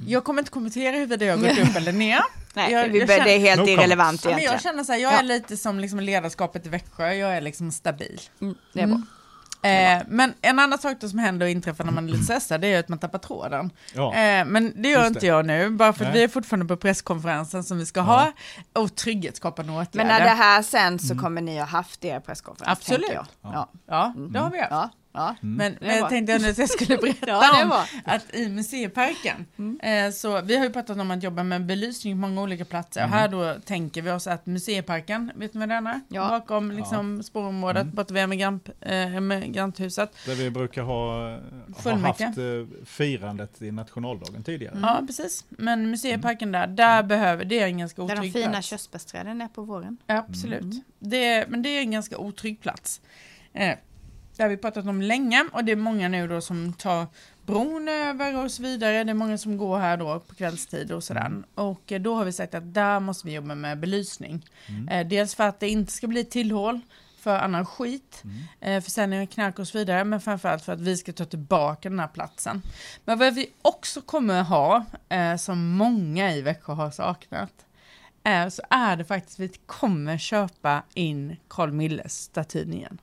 Jag 0.08 0.24
kommer 0.24 0.42
inte 0.42 0.52
kommentera 0.52 0.96
huruvida 0.96 1.26
jag 1.26 1.38
har 1.38 1.44
gått 1.50 1.60
upp 1.70 1.76
eller 1.76 1.92
ner. 1.92 2.20
Nej, 2.54 2.72
Jag- 2.72 2.90
vi, 2.90 3.00
jag 3.00 3.08
det 3.08 3.14
är 3.14 3.18
känner- 3.18 3.38
helt 3.40 3.62
No 3.62 3.68
irrelevant 3.68 4.24
Ja, 4.26 4.30
men 4.30 4.34
jag 4.40 4.42
egentligen. 4.50 4.74
känner 4.74 4.84
så 4.84 4.92
här, 4.92 5.00
jag 5.00 5.14
Ja. 5.14 5.20
är 5.20 5.24
lite 5.24 5.58
som 5.58 5.80
liksom 5.80 6.00
ledarskapet 6.00 6.66
i 6.66 6.70
Växjö, 6.70 7.14
jag 7.14 7.38
är 7.38 7.42
liksom 7.42 7.72
stabil. 7.72 8.22
Mm, 8.42 8.56
det 8.74 8.82
är 8.82 8.88
bra. 8.88 9.02
Eh, 9.62 10.04
men 10.08 10.34
en 10.42 10.60
annan 10.60 10.80
sak 10.80 10.98
som 11.00 11.20
händer 11.20 11.46
och 11.46 11.50
inträffar 11.50 11.84
när 11.84 11.92
man 11.92 12.08
är 12.08 12.12
lite 12.12 12.24
stressad, 12.24 12.62
det 12.62 12.68
är 12.68 12.80
att 12.80 12.90
man 12.90 13.00
tappar 13.00 13.20
tråden. 13.20 13.72
Ja. 13.94 14.14
Eh, 14.14 14.46
men 14.46 14.82
det 14.82 14.90
gör 14.90 15.08
inte 15.08 15.20
det. 15.20 15.28
jag 15.28 15.46
nu, 15.46 15.70
bara 15.70 15.94
för 15.94 16.06
att 16.06 16.12
Nej. 16.12 16.18
vi 16.18 16.24
är 16.24 16.28
fortfarande 16.28 16.66
på 16.66 16.78
presskonferensen 16.78 17.64
som 17.64 17.78
vi 17.78 17.86
ska 17.86 18.02
ha, 18.02 18.32
och 18.74 18.96
trygghetsskapande 18.96 19.74
åtgärder. 19.74 19.98
Men 19.98 20.08
när 20.08 20.20
det 20.20 20.30
här 20.30 20.62
sen 20.62 21.00
så 21.00 21.18
kommer 21.18 21.42
ni 21.42 21.58
ha 21.58 21.66
haft 21.66 22.06
er 22.06 22.20
presskonferens, 22.20 22.80
Absolut. 22.80 23.12
Ja. 23.42 23.70
Ja, 23.88 24.14
det 24.30 24.40
har 24.40 24.50
vi 24.50 24.62
haft. 24.62 24.94
Ja. 25.18 25.24
Ja. 25.28 25.36
Men 25.42 25.78
Det 25.80 25.88
jag 25.88 26.00
bra. 26.00 26.10
tänkte 26.10 26.32
jag 26.34 26.42
nu 26.42 26.50
att 26.50 26.58
jag 26.58 26.70
skulle 26.70 26.98
berätta 27.02 27.28
Ja, 27.28 27.64
om 27.64 27.72
att 28.06 28.36
i 28.36 28.50
museiparken, 28.50 29.46
eh, 29.84 30.12
så 30.12 30.42
vi 30.42 30.58
har 30.58 30.66
ju 30.66 30.72
pratat 30.72 30.98
om 30.98 31.12
att 31.12 31.24
jobba 31.24 31.44
med 31.44 31.66
belysning 31.66 32.14
på 32.14 32.18
många 32.18 32.42
olika 32.42 32.66
platser. 32.66 33.04
Och 33.04 33.10
här 33.10 33.28
då 33.28 33.56
tänker 33.66 34.02
vi 34.02 34.12
oss 34.12 34.28
att 34.28 34.46
museiparken, 34.46 35.32
vet 35.36 35.54
ni 35.54 35.60
vad 35.60 35.70
den 35.70 35.88
är? 35.88 36.02
Ja. 36.08 36.28
Bakom 36.30 36.72
liksom 36.72 37.24
spårområdet, 37.24 37.82
Mm. 37.84 37.96
borta 37.96 38.14
vid 38.14 38.24
emigrant, 38.24 38.70
eh, 38.82 39.16
emigranthuset. 39.16 40.12
Där 40.26 40.36
vi 40.36 40.50
brukar 40.50 40.82
ha, 40.82 41.30
ha 41.84 41.96
haft 41.98 42.20
eh, 42.22 42.36
firandet 42.86 43.62
i 43.62 43.72
nationaldagen 43.72 44.44
tidigare. 44.44 44.78
Ja, 44.82 45.04
precis. 45.08 45.46
Men 45.50 45.90
museiparken 45.92 46.52
där, 46.52 46.68
där 46.68 47.04
behöver, 47.04 47.46
det 47.46 47.60
är 47.60 47.66
en 47.68 47.78
ganska 47.78 48.02
Där 48.02 48.08
de 48.16 48.20
otrygg 48.20 48.34
fina 48.34 48.52
plats. 48.52 48.68
körsbärsträden 48.68 49.42
är 49.42 49.48
på 49.48 49.62
våren. 49.62 49.98
Ja, 50.08 50.26
Absolut. 50.30 50.84
Det, 51.00 51.46
men 51.50 51.62
det 51.62 51.70
är 51.70 51.80
en 51.82 51.92
ganska 51.92 52.18
otrygg 52.18 52.62
plats. 52.62 53.02
Det 54.38 54.44
har 54.44 54.50
vi 54.50 54.58
pratat 54.58 54.86
om 54.86 55.02
länge 55.02 55.46
och 55.52 55.64
det 55.64 55.72
är 55.72 55.76
många 55.76 56.08
nu 56.10 56.28
då 56.28 56.42
som 56.42 56.74
tar 56.74 57.08
bron 57.46 57.88
över 57.88 58.44
och 58.44 58.52
så 58.52 58.64
vidare. 58.64 59.04
Det 59.04 59.10
är 59.10 59.14
många 59.14 59.38
som 59.38 59.58
går 59.58 59.80
här 59.80 59.98
då 59.98 60.20
på 60.20 60.36
kvällstid 60.36 60.92
och 60.92 61.04
sådär. 61.04 61.44
Och 61.56 61.92
eh, 61.92 62.02
då 62.02 62.16
har 62.16 62.26
vi 62.26 62.32
sagt 62.32 62.56
att 62.56 62.74
där 62.74 63.00
måste 63.00 63.28
vi 63.28 63.34
jobba 63.34 63.56
med 63.56 63.80
belysning. 63.80 64.46
Eh, 64.92 65.08
dels 65.08 65.36
för 65.36 65.44
att 65.44 65.60
det 65.60 65.70
inte 65.70 65.92
ska 65.92 66.08
bli 66.08 66.26
tillhål 66.26 66.80
för 67.20 67.40
annan 67.40 67.66
skit, 67.66 68.24
eh, 68.60 68.82
försäljning 68.82 69.22
av 69.22 69.26
knark 69.26 69.60
och 69.60 69.68
så 69.68 69.78
vidare, 69.78 70.04
men 70.04 70.22
framförallt 70.22 70.64
för 70.64 70.74
att 70.74 70.82
vi 70.82 70.98
ska 70.98 71.14
ta 71.14 71.26
tillbaka 71.26 71.90
den 71.90 72.00
här 72.00 72.08
platsen. 72.08 72.62
Men 73.06 73.20
vad 73.20 73.34
vi 73.34 73.50
också 73.62 74.02
kommer 74.02 74.44
ha, 74.44 74.86
som 75.40 75.68
många 75.68 76.34
i 76.34 76.42
Växjö 76.42 76.74
har 76.74 76.92
saknat, 76.92 77.66
är, 78.24 78.50
så 78.50 78.62
är 78.70 78.96
det 78.96 79.06
faktiskt, 79.06 79.40
vi 79.40 79.48
kommer 79.66 80.18
köpa 80.18 80.84
in 80.94 81.36
Carl 81.48 81.72
Milles 81.72 82.22
statyn 82.22 82.74
igen. 82.74 82.98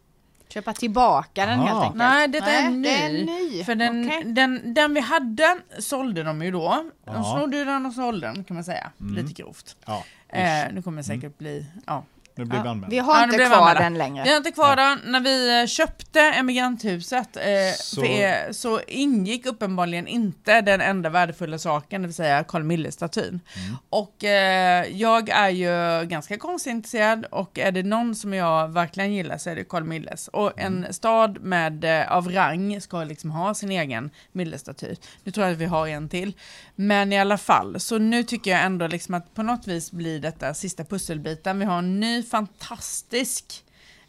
Köpa 0.54 0.72
tillbaka 0.72 1.46
den 1.46 1.60
Ah. 1.60 1.64
helt 1.66 1.78
enkelt. 1.82 1.96
Nej, 1.96 2.28
det 2.28 2.38
är 2.38 2.66
en 2.66 2.82
ny. 2.82 2.88
det 2.88 2.94
är 2.94 3.06
en 3.08 3.24
ny. 3.26 3.64
För 3.64 3.74
den, 3.74 4.06
Okej. 4.06 4.22
den, 4.24 4.74
den 4.74 4.94
vi 4.94 5.00
hade 5.00 5.56
sålde 5.78 6.22
de 6.22 6.42
ju 6.42 6.50
då. 6.50 6.84
De 7.04 7.24
snodde 7.24 7.56
ju 7.56 7.64
den 7.64 7.86
och 7.86 7.92
sålde 7.92 8.26
den 8.26 8.44
kan 8.44 8.54
man 8.54 8.64
säga, 8.64 8.90
Mm. 9.00 9.14
lite 9.14 9.42
grovt. 9.42 9.76
Ja, 9.86 10.04
Eh, 10.28 10.72
nu 10.72 10.82
kommer 10.82 10.96
det 10.96 11.04
säkert 11.04 11.38
bli, 11.38 11.66
ja. 11.86 12.04
Nu 12.36 12.44
blir 12.44 12.58
vi 12.60 12.64
Ja, 12.64 12.70
anmälda. 12.70 12.88
vi 12.90 12.98
har 12.98 13.14
Ja, 13.18 13.24
inte 13.24 13.36
blev 13.36 13.46
kvar 13.46 13.56
anmälda. 13.58 13.80
den 13.82 13.98
längre. 13.98 14.24
Vi 14.24 14.30
har 14.30 14.36
inte 14.36 14.50
kvar 14.50 14.76
den. 14.76 15.00
När 15.04 15.20
vi 15.20 15.60
eh, 15.60 15.66
köpte 15.66 16.20
Emigranthuset 16.20 17.36
eh, 17.36 17.42
Så- 17.78 18.04
er, 18.04 18.52
så 18.52 18.80
ingick 18.86 19.46
uppenbarligen 19.46 20.06
inte 20.06 20.60
den 20.60 20.80
enda 20.80 21.10
värdefulla 21.10 21.58
saken, 21.58 22.02
det 22.02 22.08
vill 22.08 22.14
säga 22.14 22.44
Carl 22.44 22.62
Milles-statyn. 22.62 23.28
Mm. 23.28 23.76
Och 23.90 24.24
eh, 24.24 24.86
jag 24.92 25.28
är 25.28 25.48
ju 25.48 26.06
ganska 26.06 26.38
konstintresserad 26.38 27.24
och 27.24 27.58
är 27.58 27.72
det 27.72 27.82
någon 27.82 28.14
som 28.14 28.34
jag 28.34 28.68
verkligen 28.68 29.12
gillar 29.12 29.38
så 29.38 29.50
är 29.50 29.56
det 29.56 29.64
Carl 29.64 29.84
Milles. 29.84 30.28
Och 30.28 30.60
Mm. 30.60 30.84
en 30.84 30.92
stad 30.92 31.40
med, 31.42 31.84
eh, 31.84 32.12
av 32.12 32.28
rang 32.32 32.80
ska 32.80 33.04
liksom 33.04 33.30
ha 33.30 33.54
sin 33.54 33.70
egen 33.70 34.10
Milles-staty. 34.32 34.96
Nu 35.24 35.32
tror 35.32 35.46
jag 35.46 35.52
att 35.52 35.58
vi 35.60 35.64
har 35.66 35.88
en 35.88 36.08
till. 36.08 36.32
Men 36.76 37.12
i 37.12 37.18
alla 37.18 37.38
fall, 37.38 37.80
så 37.80 37.98
nu 37.98 38.22
tycker 38.22 38.50
jag 38.50 38.62
ändå 38.62 38.86
liksom 38.86 39.14
att 39.14 39.34
på 39.34 39.42
något 39.42 39.66
vis 39.68 39.92
blir 39.92 40.20
detta 40.20 40.54
sista 40.54 40.84
pusselbiten. 40.84 41.58
Vi 41.58 41.64
har 41.64 41.78
en 41.78 42.00
ny 42.00 42.22
fantastisk 42.24 43.64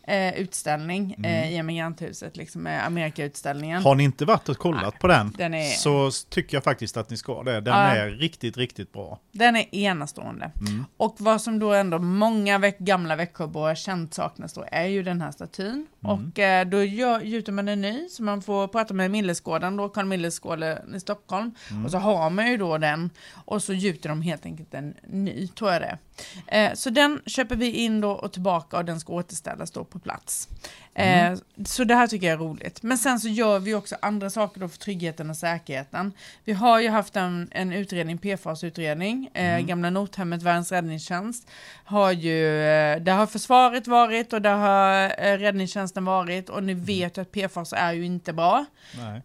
eh, 0.08 0.34
utställning 0.40 1.16
Mm. 1.18 1.32
eh, 1.32 1.52
i 1.54 1.58
Emigranthuset, 1.58 2.38
liksom 2.38 2.62
med 2.64 2.86
Amerikautställningen. 2.86 3.82
Har 3.84 3.96
ni 3.96 4.04
inte 4.04 4.26
varit 4.26 4.50
och 4.50 4.58
kollat 4.58 4.82
Nej, 4.84 4.92
på 5.00 5.08
den, 5.08 5.34
den 5.38 5.54
är- 5.54 5.70
så 5.70 6.12
tycker 6.30 6.58
jag 6.58 6.64
faktiskt 6.64 6.98
att 6.98 7.10
ni 7.10 7.18
ska 7.18 7.44
det. 7.44 7.62
Den 7.62 7.74
Ja. 7.74 7.80
är 7.80 8.10
riktigt, 8.10 8.58
riktigt 8.58 8.94
bra. 8.94 9.20
Den 9.32 9.56
är 9.56 9.76
enastående. 9.76 10.52
Mm. 10.68 10.86
Och 10.98 11.16
vad 11.20 11.42
som 11.42 11.60
då 11.60 11.74
ändå 11.74 12.00
många 12.00 12.58
veck 12.58 12.78
gamla 12.80 13.16
Växjöbor 13.16 13.76
känt 13.76 14.14
saknas 14.14 14.54
då 14.54 14.66
är 14.72 14.86
ju 14.86 15.04
den 15.04 15.22
här 15.22 15.32
statyn. 15.32 15.88
Mm. 16.06 16.32
Och 16.32 16.40
eh, 16.40 16.68
då 16.68 16.84
gör, 16.84 17.20
gjuter 17.20 17.52
man 17.52 17.68
en 17.68 17.82
ny, 17.82 18.10
så 18.10 18.24
man 18.24 18.42
får 18.42 18.68
prata 18.68 18.94
med 18.94 19.12
Millesgården, 19.12 19.78
då 19.78 19.90
Carl 19.90 20.06
Millesgården 20.06 20.96
i 20.96 21.00
Stockholm. 21.00 21.52
Mm. 21.72 21.86
Och 21.86 21.92
så 21.92 21.98
har 21.98 22.30
man 22.30 22.52
ju 22.52 22.58
då 22.58 22.78
den, 22.78 23.10
och 23.46 23.64
så 23.64 23.74
gjuter 23.74 24.10
de 24.10 24.22
helt 24.22 24.46
enkelt 24.46 24.74
en 24.74 24.94
ny, 25.08 25.48
tror 25.48 25.72
jag 25.72 25.82
det. 25.82 25.98
Eh, 26.48 26.74
så 26.74 26.90
den 26.90 27.22
köper 27.26 27.56
vi 27.56 27.72
in 27.72 28.02
då 28.02 28.12
och 28.12 28.34
tillbaka 28.34 28.78
och 28.78 28.86
den 28.86 29.00
ska 29.00 29.14
återställas 29.14 29.72
då 29.72 29.84
på 29.84 30.00
plats. 30.00 30.50
Eh, 30.96 31.34
så 31.66 31.84
det 31.84 31.96
här 31.96 32.08
tycker 32.08 32.28
jag 32.28 32.34
är 32.34 32.38
roligt. 32.38 32.84
Men 32.84 32.98
sen 32.98 33.20
så 33.20 33.28
gör 33.28 33.60
vi 33.60 33.74
också 33.74 33.96
andra 34.02 34.30
saker 34.30 34.62
då 34.62 34.68
för 34.68 34.78
tryggheten 34.78 35.30
och 35.30 35.38
säkerheten. 35.38 36.12
Vi 36.44 36.54
har 36.54 36.80
ju 36.80 36.90
haft 36.90 37.16
en, 37.16 37.48
en 37.52 37.74
utredning, 37.74 38.18
PFAS-utredning, 38.18 39.30
eh, 39.34 39.60
gamla 39.60 39.90
Nothemmet, 39.90 40.44
Världens 40.44 40.72
räddningstjänst, 40.72 41.50
har 41.86 42.12
ju, 42.12 42.62
eh, 42.62 43.02
där 43.02 43.14
har 43.14 43.28
försvaret 43.28 43.88
varit 43.88 44.34
och 44.34 44.42
där 44.42 44.56
har 44.56 45.04
eh, 45.04 45.38
räddningstjänsten 45.38 45.95
varit 46.02 46.50
och 46.50 46.64
ni 46.64 46.74
vet 46.74 47.18
ju 47.18 47.22
att 47.22 47.32
PFAS 47.32 47.74
är 47.74 47.94
ju 47.94 48.06
inte 48.06 48.34
bra. 48.34 48.66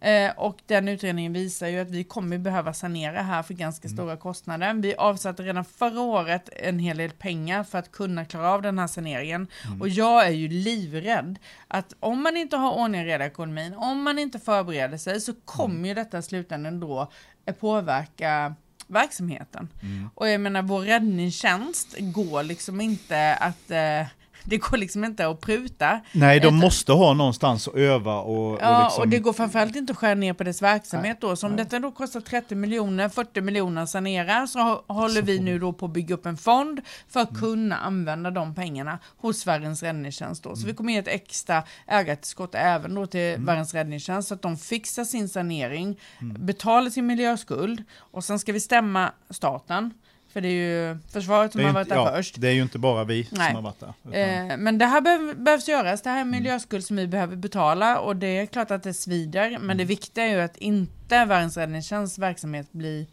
Eh, 0.00 0.30
och 0.36 0.58
den 0.66 0.88
utredningen 0.88 1.32
visar 1.32 1.68
ju 1.68 1.80
att 1.80 1.90
vi 1.90 2.04
kommer 2.04 2.38
behöva 2.38 2.74
sanera 2.74 3.22
här 3.22 3.42
för 3.42 3.54
ganska 3.54 3.88
stora 3.88 4.16
kostnader. 4.16 4.74
Vi 4.74 4.94
avsatte 4.94 5.42
redan 5.42 5.64
förra 5.64 6.00
året 6.00 6.48
en 6.56 6.78
hel 6.78 6.96
del 6.96 7.10
pengar 7.10 7.64
för 7.64 7.78
att 7.78 7.92
kunna 7.92 8.24
klara 8.24 8.50
av 8.52 8.62
den 8.62 8.78
här 8.78 8.86
saneringen. 8.86 9.46
Och 9.80 9.88
jag 9.88 10.26
är 10.26 10.30
ju 10.30 10.48
livrädd 10.48 11.38
att 11.68 11.94
om 12.00 12.22
man 12.22 12.36
inte 12.36 12.56
har 12.56 12.72
ordning 12.72 13.00
och 13.00 13.06
reda 13.06 13.24
i 13.24 13.28
ekonomin, 13.28 13.74
om 13.74 14.02
man 14.02 14.18
inte 14.18 14.38
förbereder 14.38 14.98
sig 14.98 15.20
så 15.20 15.34
kommer 15.44 15.88
ju 15.88 15.94
detta 15.94 16.18
i 16.18 16.22
slutändan 16.22 16.80
då 16.80 17.10
eh, 17.46 17.54
påverka 17.54 18.54
verksamheten. 18.86 19.68
Och 20.14 20.28
jag 20.28 20.40
menar 20.40 20.62
vår 20.62 20.80
räddningstjänst 20.80 21.96
går 21.98 22.42
liksom 22.42 22.80
inte 22.80 23.34
att 23.34 23.70
eh, 23.70 24.06
det 24.44 24.56
går 24.58 24.76
liksom 24.76 25.04
inte 25.04 25.26
att 25.28 25.40
pruta. 25.40 26.00
Nej, 26.12 26.40
de 26.40 26.46
Ett- 26.46 26.54
måste 26.62 26.92
ha 26.92 27.14
någonstans 27.14 27.68
att 27.68 27.74
öva 27.74 28.16
och, 28.20 28.58
Ja, 28.60 28.76
och 28.78 28.84
liksom... 28.84 29.02
och 29.02 29.08
det 29.08 29.18
går 29.18 29.32
framförallt 29.32 29.76
inte 29.76 29.90
att 29.92 29.96
skära 29.98 30.14
ner 30.14 30.32
på 30.32 30.44
dess 30.44 30.62
verksamhet 30.62 31.20
då. 31.20 31.36
Så 31.36 31.46
om 31.46 31.56
detta 31.56 31.78
då 31.78 31.90
kostar 31.90 32.20
30 32.20 32.54
miljoner, 32.54 33.08
40 33.08 33.40
miljoner 33.40 33.82
att 33.82 33.90
sanera 33.90 34.46
så 34.46 34.58
hå- 34.58 34.82
håller 34.92 35.22
vi 35.22 35.38
nu 35.40 35.58
då 35.58 35.72
på 35.72 35.86
att 35.86 35.92
bygga 35.92 36.14
upp 36.14 36.26
en 36.26 36.36
fond 36.36 36.80
för 37.08 37.20
att 37.20 37.38
kunna 37.38 37.76
använda 37.76 38.30
de 38.30 38.54
pengarna 38.54 38.98
hos 39.16 39.46
Världens 39.46 39.82
räddningstjänst 39.82 40.42
då. 40.42 40.56
Så 40.56 40.66
vi 40.66 40.74
kommer 40.74 40.92
ge 40.92 40.98
ett 40.98 41.08
extra 41.08 41.62
ägartillskott 41.86 42.54
även 42.54 42.94
då 42.94 43.06
till 43.06 43.36
Världens 43.38 43.74
räddningstjänst 43.74 44.28
så 44.28 44.34
att 44.34 44.42
de 44.42 44.56
fixar 44.56 45.04
sin 45.04 45.28
sanering, 45.28 45.98
betalar 46.20 46.90
sin 46.90 47.06
miljöskuld 47.06 47.84
och 47.96 48.24
sen 48.24 48.38
ska 48.38 48.52
vi 48.52 48.60
stämma 48.60 49.12
staten. 49.30 49.94
För 50.32 50.40
det 50.40 50.48
är 50.48 50.52
ju 50.90 50.98
försvaret 51.12 51.52
som 51.52 51.64
har 51.64 51.72
varit 51.72 51.86
inte, 51.86 51.94
där 51.94 52.02
ja, 52.04 52.12
först. 52.16 52.40
det 52.40 52.48
är 52.48 52.52
ju 52.52 52.62
inte 52.62 52.78
bara 52.78 53.04
vi 53.04 53.28
Nej. 53.30 53.46
som 53.46 53.54
har 53.56 53.62
varit 53.62 53.80
där. 53.80 53.92
utan- 54.08 54.50
Eh, 54.50 54.56
men 54.56 54.78
det 54.78 54.86
här 54.86 55.00
behöv, 55.00 55.36
behövs 55.42 55.68
göras. 55.68 56.02
Det 56.02 56.10
här 56.10 56.16
är 56.16 56.20
en 56.20 56.30
miljöskuld 56.30 56.84
som 56.84 56.96
vi 56.96 57.06
behöver 57.06 57.36
betala 57.36 57.98
och 57.98 58.16
det 58.16 58.26
är 58.38 58.46
klart 58.46 58.70
att 58.70 58.82
det 58.82 58.94
svider. 58.94 59.58
Men 59.60 59.76
det 59.76 59.84
viktiga 59.84 60.24
är 60.24 60.34
ju 60.34 60.40
att 60.40 60.56
inte 60.56 61.24
Världens 61.24 61.56
räddningstjänsts 61.56 62.18
verksamhet 62.18 62.72
blir 62.72 63.06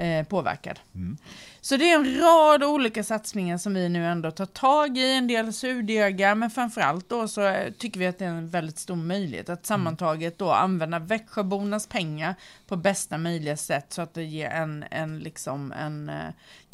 eh, 0.00 0.26
påverkad. 0.26 0.80
Mm. 0.94 1.16
Så 1.60 1.76
det 1.76 1.90
är 1.90 1.94
en 1.94 2.18
rad 2.20 2.64
olika 2.64 3.04
satsningar 3.04 3.58
som 3.58 3.74
vi 3.74 3.88
nu 3.88 4.06
ändå 4.06 4.30
tar 4.30 4.46
tag 4.46 4.98
i, 4.98 5.12
en 5.16 5.26
del 5.26 5.52
surdegar, 5.52 6.34
men 6.34 6.50
framförallt 6.50 7.08
då 7.08 7.28
så 7.28 7.42
eh, 7.46 7.72
tycker 7.72 8.00
vi 8.00 8.06
att 8.06 8.18
det 8.18 8.24
är 8.24 8.28
en 8.28 8.48
väldigt 8.48 8.78
stor 8.78 8.96
möjlighet 8.96 9.48
att 9.48 9.66
sammantaget 9.66 10.38
då 10.38 10.52
använda 10.52 10.98
Växjöbornas 10.98 11.86
pengar 11.86 12.34
på 12.66 12.76
bästa 12.76 13.18
möjliga 13.18 13.56
sätt 13.56 13.92
så 13.92 14.02
att 14.02 14.14
det 14.14 14.24
ger 14.24 14.50
en, 14.50 14.84
en, 14.90 15.18
liksom 15.18 15.72
en 15.72 16.08
eh, 16.08 16.14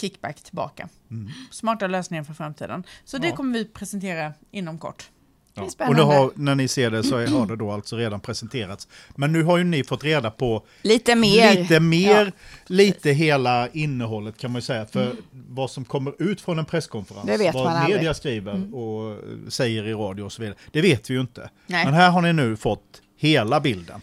kickback 0.00 0.36
tillbaka. 0.42 0.88
Smarta 1.50 1.86
lösningar 1.86 2.24
för 2.24 2.34
framtiden. 2.34 2.84
Så 3.04 3.16
det 3.18 3.26
Mm. 3.26 3.30
Ja. 3.30 3.36
kommer 3.36 3.58
vi 3.58 3.64
presentera 3.64 4.32
inom 4.50 4.78
kort. 4.78 5.10
Ja. 5.56 5.88
Och 5.88 5.94
har, 5.94 6.30
när 6.34 6.54
ni 6.54 6.68
ser 6.68 6.90
det 6.90 7.02
så 7.02 7.16
har 7.16 7.46
det 7.46 7.56
då 7.56 7.70
alltså 7.72 7.96
redan 7.96 8.20
presenterats. 8.20 8.88
Men 9.16 9.32
nu 9.32 9.42
har 9.42 9.58
ju 9.58 9.64
ni 9.64 9.84
fått 9.84 10.04
reda 10.04 10.30
på 10.30 10.62
Lite 10.82 11.14
mer. 11.14 11.54
lite 11.60 11.80
mer, 11.80 12.24
Ja. 12.24 12.30
lite 12.66 13.10
hela 13.10 13.68
innehållet 13.68 14.38
kan 14.38 14.50
man 14.50 14.58
ju 14.58 14.62
säga. 14.62 14.86
För 14.86 15.12
vad 15.48 15.70
som 15.70 15.84
kommer 15.84 16.22
ut 16.22 16.40
från 16.40 16.58
en 16.58 16.64
presskonferens, 16.64 17.26
Det 17.26 17.36
vet 17.36 17.54
vad 17.54 17.64
man 17.64 17.72
aldrig. 17.76 17.90
Mm. 17.90 17.98
media 17.98 18.14
skriver 18.14 18.74
och 18.74 19.10
eh, 19.10 19.16
säger 19.48 19.86
i 19.86 19.92
radio 19.92 20.22
och 20.22 20.32
så 20.32 20.42
vidare, 20.42 20.56
det 20.70 20.80
vet 20.80 21.10
vi 21.10 21.14
ju 21.14 21.20
inte. 21.20 21.50
Nej. 21.66 21.84
Men 21.84 21.94
här 21.94 22.10
har 22.10 22.22
ni 22.22 22.32
nu 22.32 22.56
fått 22.56 23.02
hela 23.18 23.60
bilden. 23.60 24.00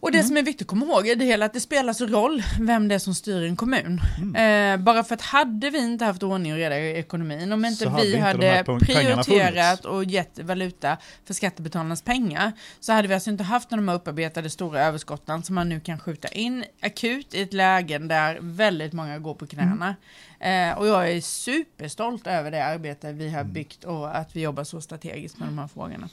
Och 0.00 0.12
det 0.12 0.22
som 0.24 0.36
är 0.36 0.42
viktigt 0.42 0.62
att 0.62 0.68
komma 0.68 0.86
ihåg 0.86 1.08
är 1.08 1.16
det 1.16 1.24
hela 1.24 1.46
att 1.46 1.52
det 1.52 1.60
spelar 1.60 1.92
så 1.92 2.06
roll 2.06 2.42
vem 2.60 2.88
det 2.88 2.94
är 2.94 2.98
som 2.98 3.14
styr 3.14 3.42
en 3.42 3.56
kommun. 3.56 4.00
Mm. 4.18 4.74
Eh, 4.80 4.84
bara 4.84 5.04
för 5.04 5.14
att 5.14 5.20
hade 5.22 5.70
vi 5.70 5.78
inte 5.78 6.04
haft 6.04 6.22
ordning 6.22 6.52
och 6.52 6.58
reda 6.58 6.78
i 6.78 6.98
ekonomin, 6.98 7.52
om 7.52 7.64
inte 7.64 7.84
Så 7.84 7.88
hade 7.88 8.02
vi 8.02 8.08
inte 8.08 8.18
de 8.18 8.24
hade 8.24 8.62
peng- 8.62 8.86
pengarna 8.86 9.22
prioriterat 9.22 9.84
och 9.84 10.04
gett 10.04 10.38
valuta 10.38 10.96
för 11.24 11.34
skattebetalarnas 11.34 12.02
pengar, 12.02 12.52
så 12.80 12.92
hade 12.92 13.08
vi 13.08 13.14
alltså 13.14 13.30
inte 13.30 13.44
haft 13.44 13.70
de 13.70 13.88
här 13.88 13.94
upparbetade 13.96 14.50
stora 14.50 14.80
överskotten 14.84 15.42
som 15.42 15.54
man 15.54 15.68
nu 15.68 15.80
kan 15.80 15.98
skjuta 15.98 16.28
in 16.28 16.64
akut 16.82 17.34
i 17.34 17.42
ett 17.42 17.52
läge 17.52 17.98
där 17.98 18.38
väldigt 18.40 18.92
många 18.92 19.18
går 19.18 19.34
på 19.34 19.46
knäna. 19.46 19.94
Mm. 20.40 20.70
Eh, 20.70 20.78
och 20.78 20.86
jag 20.86 21.10
är 21.12 21.20
superstolt 21.20 22.26
över 22.26 22.50
det 22.50 22.64
arbete 22.64 23.12
vi 23.12 23.24
Mm. 23.28 23.34
har 23.36 23.44
byggt 23.44 23.84
och 23.84 24.16
att 24.16 24.36
vi 24.36 24.40
jobbar 24.40 24.64
så 24.64 24.80
strategiskt 24.80 25.38
med 25.38 25.48
de 25.48 25.58
här 25.58 25.68
frågorna. 25.68 26.08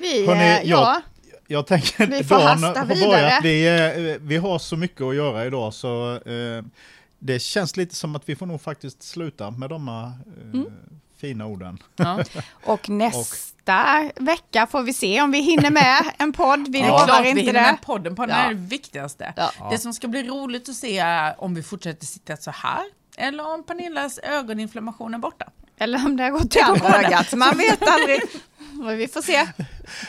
Vi, 0.00 0.26
Hörrni, 0.26 0.40
eh, 0.40 0.48
jag- 0.48 0.64
ja, 0.80 1.02
Jag 1.46 1.66
tänker 1.66 2.06
Vi 2.06 2.24
får 2.24 2.34
hasta 2.40 2.78
har 2.80 2.86
vidare. 2.86 3.40
Vi, 3.42 3.66
eh, 4.12 4.20
vi 4.28 4.36
har 4.36 4.58
så 4.58 4.76
mycket 4.76 5.00
att 5.02 5.14
göra 5.14 5.46
idag 5.46 5.74
så 5.74 6.14
eh, 6.14 6.64
det 7.18 7.38
känns 7.38 7.76
lite 7.76 7.94
som 7.94 8.16
att 8.16 8.28
vi 8.28 8.36
får 8.36 8.46
nog 8.46 8.60
faktiskt 8.62 9.02
sluta 9.02 9.50
med 9.50 9.70
de 9.70 9.88
här 9.88 10.04
eh, 10.06 10.10
Mm. 10.54 10.66
fina 11.16 11.46
orden. 11.46 11.78
Ja. 11.96 12.24
och 12.64 12.88
nästa 12.88 14.10
vecka 14.16 14.66
får 14.66 14.82
vi 14.82 14.92
se 14.92 15.20
om 15.22 15.30
vi 15.30 15.40
hinner 15.40 15.70
med 15.70 16.04
en 16.18 16.32
podd. 16.32 16.72
Vi 16.72 16.80
är 16.80 16.88
lovar 16.88 17.22
vi 17.22 17.28
inte 17.28 17.40
hinner 17.40 17.52
det. 17.52 17.60
med 17.60 17.80
podden, 17.82 18.16
podden 18.16 18.36
Ja. 18.38 18.44
är 18.44 18.48
det 18.48 18.60
viktigaste. 18.60 19.32
Ja. 19.36 19.50
Det 19.70 19.78
som 19.78 19.92
ska 19.92 20.08
bli 20.08 20.22
roligt 20.22 20.68
att 20.68 20.74
se 20.74 20.98
är 20.98 21.34
om 21.44 21.54
vi 21.54 21.62
fortsätter 21.62 22.06
sitta 22.06 22.36
så 22.36 22.50
här 22.50 22.82
eller 23.16 23.54
om 23.54 23.62
Pernillas 23.62 24.18
ögoninflammation 24.18 25.14
är 25.14 25.18
borta. 25.18 25.46
Eller 25.80 26.06
om 26.06 26.16
det 26.16 26.22
har 26.22 26.30
gått 26.30 26.50
till 26.50 26.62
andra 26.62 26.96
ögat. 27.02 27.32
Man 27.32 27.56
vet 27.58 27.88
aldrig. 27.88 28.20
Vi 28.98 29.08
får 29.08 29.22
se. 29.22 29.46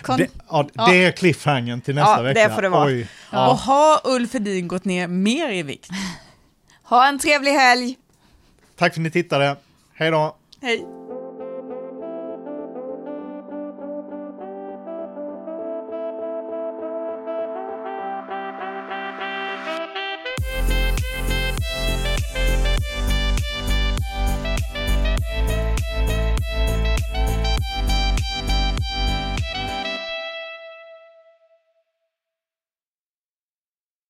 Kon- 0.03 0.17
Det, 0.17 0.27
ja, 0.49 0.69
det 0.87 1.03
är 1.05 1.11
cliffhangern 1.11 1.81
till 1.81 1.95
nästa 1.95 2.11
Ja, 2.11 2.21
det 2.21 2.33
vecka. 2.33 2.55
får 2.55 2.61
det 2.61 2.69
vara. 2.69 2.85
Oj. 2.87 3.01
Och 3.01 3.07
Ja. 3.31 3.53
har 3.53 3.99
Ulf 4.15 4.33
Hedin 4.33 4.67
gått 4.67 4.85
ner 4.85 5.07
mer 5.07 5.49
i 5.49 5.63
vikt? 5.63 5.89
Ha 6.83 7.07
en 7.07 7.19
trevlig 7.19 7.51
helg. 7.51 7.97
Tack 8.77 8.93
för 8.93 9.01
att 9.01 9.03
ni 9.03 9.11
tittade. 9.11 9.55
Hej 9.93 10.11
då! 10.11 10.35
Hej! 10.61 10.85